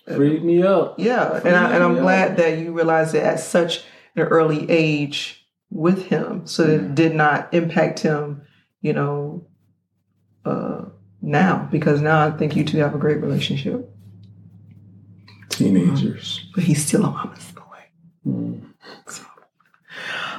Freed 0.07 0.45
me 0.45 0.63
up. 0.63 0.99
Yeah, 0.99 1.41
and 1.45 1.55
I, 1.55 1.75
and 1.75 1.85
I'm 1.85 1.95
glad 1.97 2.37
that 2.39 2.59
you 2.59 2.73
realized 2.73 3.15
it 3.15 3.23
at 3.23 3.39
such 3.39 3.85
an 4.17 4.25
early 4.25 4.69
age 4.69 5.47
with 5.71 6.07
him, 6.07 6.47
so 6.47 6.67
that 6.67 6.75
it 6.75 6.95
did 6.95 7.15
not 7.15 7.55
impact 7.55 8.01
him. 8.01 8.43
You 8.81 8.95
know, 8.95 9.47
uh, 10.45 10.87
now 11.23 11.69
because 11.71 12.01
now 12.01 12.27
I 12.27 12.31
think 12.33 12.57
you 12.57 12.65
two 12.65 12.79
have 12.79 12.95
a 12.95 12.99
great 12.99 13.21
relationship. 13.23 13.89
Teenagers. 15.49 16.45
But 16.55 16.65
he's 16.65 16.85
still 16.85 17.05
a 17.05 17.11
mama's 17.11 17.53
boy. 17.53 17.63
Mm. 18.27 18.63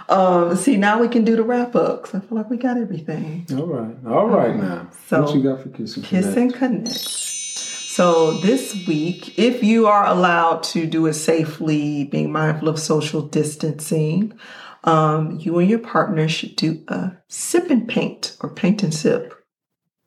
Um, 0.09 0.55
see, 0.55 0.77
now 0.77 0.99
we 0.99 1.07
can 1.07 1.23
do 1.23 1.35
the 1.35 1.43
wrap 1.43 1.75
up 1.75 2.03
'cause 2.03 2.15
I 2.15 2.19
feel 2.19 2.37
like 2.37 2.49
we 2.49 2.57
got 2.57 2.77
everything. 2.77 3.47
All 3.51 3.65
right. 3.65 3.95
All 4.05 4.27
right 4.27 4.55
now. 4.55 4.87
So, 5.07 5.23
what 5.23 5.35
you 5.35 5.41
got 5.41 5.61
for 5.61 5.69
kissing? 5.69 6.03
Kiss 6.03 6.35
and 6.35 6.53
connect. 6.53 6.89
So 6.89 8.39
this 8.39 8.87
week, 8.87 9.37
if 9.37 9.63
you 9.63 9.85
are 9.85 10.05
allowed 10.07 10.63
to 10.63 10.87
do 10.87 11.05
it 11.05 11.13
safely, 11.13 12.05
being 12.05 12.31
mindful 12.31 12.67
of 12.67 12.79
social 12.79 13.21
distancing, 13.21 14.33
um, 14.83 15.37
you 15.39 15.57
and 15.59 15.69
your 15.69 15.79
partner 15.79 16.27
should 16.27 16.55
do 16.55 16.83
a 16.87 17.11
sip 17.27 17.69
and 17.69 17.87
paint 17.87 18.35
or 18.41 18.49
paint 18.49 18.81
and 18.81 18.93
sip, 18.93 19.33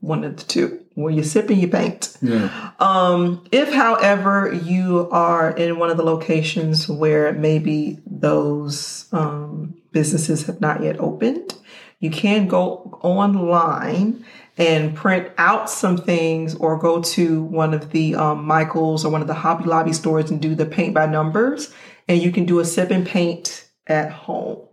one 0.01 0.25
of 0.25 0.37
the 0.37 0.45
two. 0.45 0.83
Where 0.95 1.13
you 1.13 1.23
sip 1.23 1.51
and 1.51 1.61
you 1.61 1.69
paint. 1.69 2.17
Yeah. 2.23 2.71
Um, 2.79 3.45
if, 3.53 3.71
however, 3.71 4.51
you 4.65 5.11
are 5.11 5.51
in 5.51 5.79
one 5.79 5.91
of 5.91 5.99
the 5.99 6.03
locations 6.03 6.89
where 6.89 7.35
maybe 7.35 7.99
those 8.07 9.07
um, 9.13 9.75
businesses 9.93 10.47
have 10.47 10.63
not 10.63 10.83
yet 10.83 10.99
opened, 10.99 11.55
you 12.01 12.11
can 12.11 12.49
go 12.49 12.99
online 13.03 14.25
and 14.57 14.95
print 14.95 15.31
out 15.37 15.69
some 15.69 15.99
things 15.99 16.55
or 16.55 16.79
go 16.79 17.03
to 17.03 17.43
one 17.43 17.75
of 17.75 17.91
the 17.91 18.15
um, 18.15 18.45
Michaels 18.45 19.05
or 19.05 19.11
one 19.11 19.21
of 19.21 19.27
the 19.27 19.35
Hobby 19.35 19.65
Lobby 19.65 19.93
stores 19.93 20.31
and 20.31 20.41
do 20.41 20.55
the 20.55 20.65
paint 20.65 20.95
by 20.95 21.05
numbers. 21.05 21.75
And 22.09 22.23
you 22.23 22.33
can 22.33 22.47
do 22.47 22.59
a 22.61 22.65
sip 22.65 22.91
and 22.91 23.07
paint 23.07 23.69
at 23.87 24.11
home. 24.11 24.66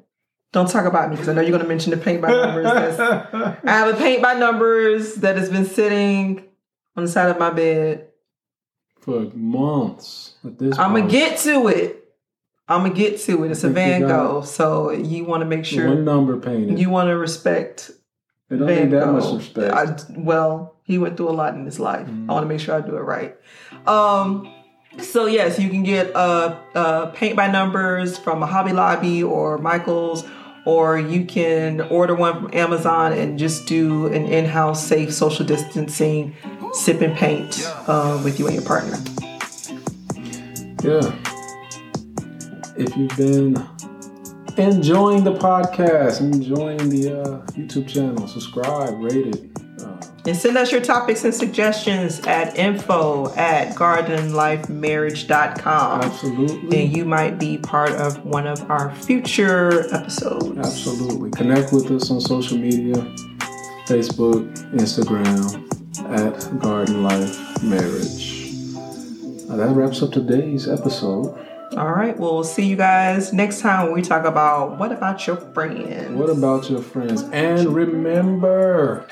Don't 0.54 0.70
talk 0.70 0.86
about 0.86 1.10
me 1.10 1.16
because 1.16 1.28
I 1.28 1.34
know 1.34 1.42
you're 1.42 1.52
going 1.52 1.64
to 1.64 1.68
mention 1.68 1.92
the 1.92 1.98
paint 1.98 2.22
by 2.22 2.30
numbers. 2.30 2.66
I 3.00 3.58
have 3.66 3.94
a 3.94 3.98
paint 3.98 4.22
by 4.22 4.36
numbers 4.36 5.16
that 5.16 5.36
has 5.36 5.50
been 5.50 5.66
sitting 5.66 6.46
on 6.96 7.04
the 7.04 7.10
side 7.10 7.30
of 7.30 7.40
my 7.40 7.50
bed. 7.50 8.08
for 9.00 9.22
months 9.34 10.36
at 10.46 10.58
this 10.60 10.78
I'm 10.78 10.94
gonna 10.94 11.10
get 11.10 11.40
to 11.40 11.68
it. 11.68 12.00
I'm 12.68 12.84
gonna 12.84 12.94
get 12.94 13.20
to 13.22 13.44
it. 13.44 13.52
It's 13.52 13.64
a 13.64 13.70
Van 13.70 14.02
Gogh, 14.02 14.44
so 14.44 14.92
you 14.92 15.26
want 15.26 15.42
to 15.42 15.46
make 15.46 15.66
sure 15.66 15.90
One 15.90 16.06
number 16.06 16.40
painted. 16.40 16.80
you 16.80 16.90
want 16.90 17.10
to 17.10 17.18
respect 17.18 17.92
it 18.50 18.58
don't 18.58 18.68
Van 18.68 18.90
need 18.90 18.92
that 18.92 19.08
much 19.08 19.24
Gogh. 19.24 19.38
respect. 19.38 19.74
I, 19.74 20.14
well, 20.18 20.76
he 20.84 20.98
went 20.98 21.18
through 21.18 21.30
a 21.30 21.32
lot 21.32 21.56
in 21.56 21.66
his 21.66 21.80
life. 21.80 22.08
Mm. 22.08 22.30
I 22.30 22.34
want 22.34 22.44
to 22.44 22.48
make 22.48 22.60
sure 22.60 22.76
I 22.76 22.82
do 22.82 22.96
it 22.96 23.02
right. 23.02 23.36
Um, 23.88 24.54
so 25.00 25.26
yes, 25.26 25.58
you 25.58 25.70
can 25.70 25.84
get 25.84 26.16
uh, 26.16 26.60
uh, 26.76 27.06
paint 27.08 27.36
by 27.36 27.48
numbers 27.48 28.18
from 28.18 28.44
a 28.44 28.46
Hobby 28.46 28.74
Lobby 28.74 29.24
or 29.24 29.58
Michaels, 29.58 30.24
or 30.66 30.98
you 30.98 31.26
can 31.26 31.82
order 31.82 32.16
one 32.16 32.42
from 32.42 32.50
Amazon 32.54 33.14
and 33.14 33.38
just 33.38 33.68
do 33.68 34.08
an 34.08 34.26
in-house 34.26 34.86
safe 34.86 35.14
social 35.14 35.46
distancing 35.46 36.36
sip 36.74 37.02
and 37.02 37.16
paint 37.16 37.62
uh, 37.88 38.20
with 38.24 38.40
you 38.40 38.48
and 38.48 38.56
your 38.56 38.64
partner. 38.64 38.98
Yeah. 40.84 41.16
If 42.76 42.96
you've 42.98 43.16
been 43.16 43.56
enjoying 44.58 45.24
the 45.24 45.34
podcast, 45.34 46.22
enjoying 46.22 46.90
the 46.90 47.22
uh, 47.22 47.46
YouTube 47.52 47.88
channel, 47.88 48.28
subscribe, 48.28 49.00
rate 49.00 49.28
it. 49.28 49.63
And 50.26 50.36
send 50.38 50.58
us 50.58 50.72
your 50.72 50.80
topics 50.82 51.24
and 51.26 51.34
suggestions 51.34 52.20
at 52.22 52.58
info 52.58 53.34
at 53.36 53.76
gardenlifemarriage.com. 53.76 56.02
absolutely. 56.02 56.86
And 56.86 56.96
you 56.96 57.04
might 57.06 57.38
be 57.40 57.58
part 57.58 57.92
of 57.92 58.24
one 58.26 58.48
of 58.48 58.70
our 58.72 58.96
future 58.96 59.94
episodes. 59.94 60.58
Absolutely. 60.58 61.30
Connect 61.32 61.74
with 61.74 61.92
us 61.92 62.10
on 62.10 62.22
social 62.22 62.58
media 62.58 62.96
Facebook, 63.86 64.50
Instagram, 64.72 65.60
at 66.18 66.60
Garden 66.60 67.04
Life 67.04 67.62
Marriage. 67.62 68.30
Uh, 69.50 69.58
that 69.58 69.74
wraps 69.76 70.02
up 70.02 70.12
today's 70.12 70.70
episode. 70.70 71.38
All 71.78 71.92
right. 71.92 72.18
Well, 72.18 72.36
we'll 72.36 72.44
see 72.44 72.66
you 72.66 72.76
guys 72.76 73.32
next 73.34 73.62
time 73.62 73.86
when 73.86 73.94
we 73.94 74.02
talk 74.02 74.26
about 74.26 74.78
what 74.78 74.92
about 74.92 75.26
your 75.28 75.38
friends? 75.38 76.12
What 76.18 76.30
about 76.30 76.70
your 76.70 76.82
friends? 76.82 77.24
And 77.34 77.74
remember, 77.76 79.06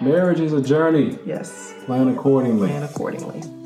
marriage 0.00 0.40
is 0.40 0.52
a 0.52 0.62
journey. 0.62 1.18
Yes. 1.26 1.74
Plan 1.86 2.08
accordingly. 2.08 2.68
Plan 2.68 2.82
accordingly. 2.82 3.59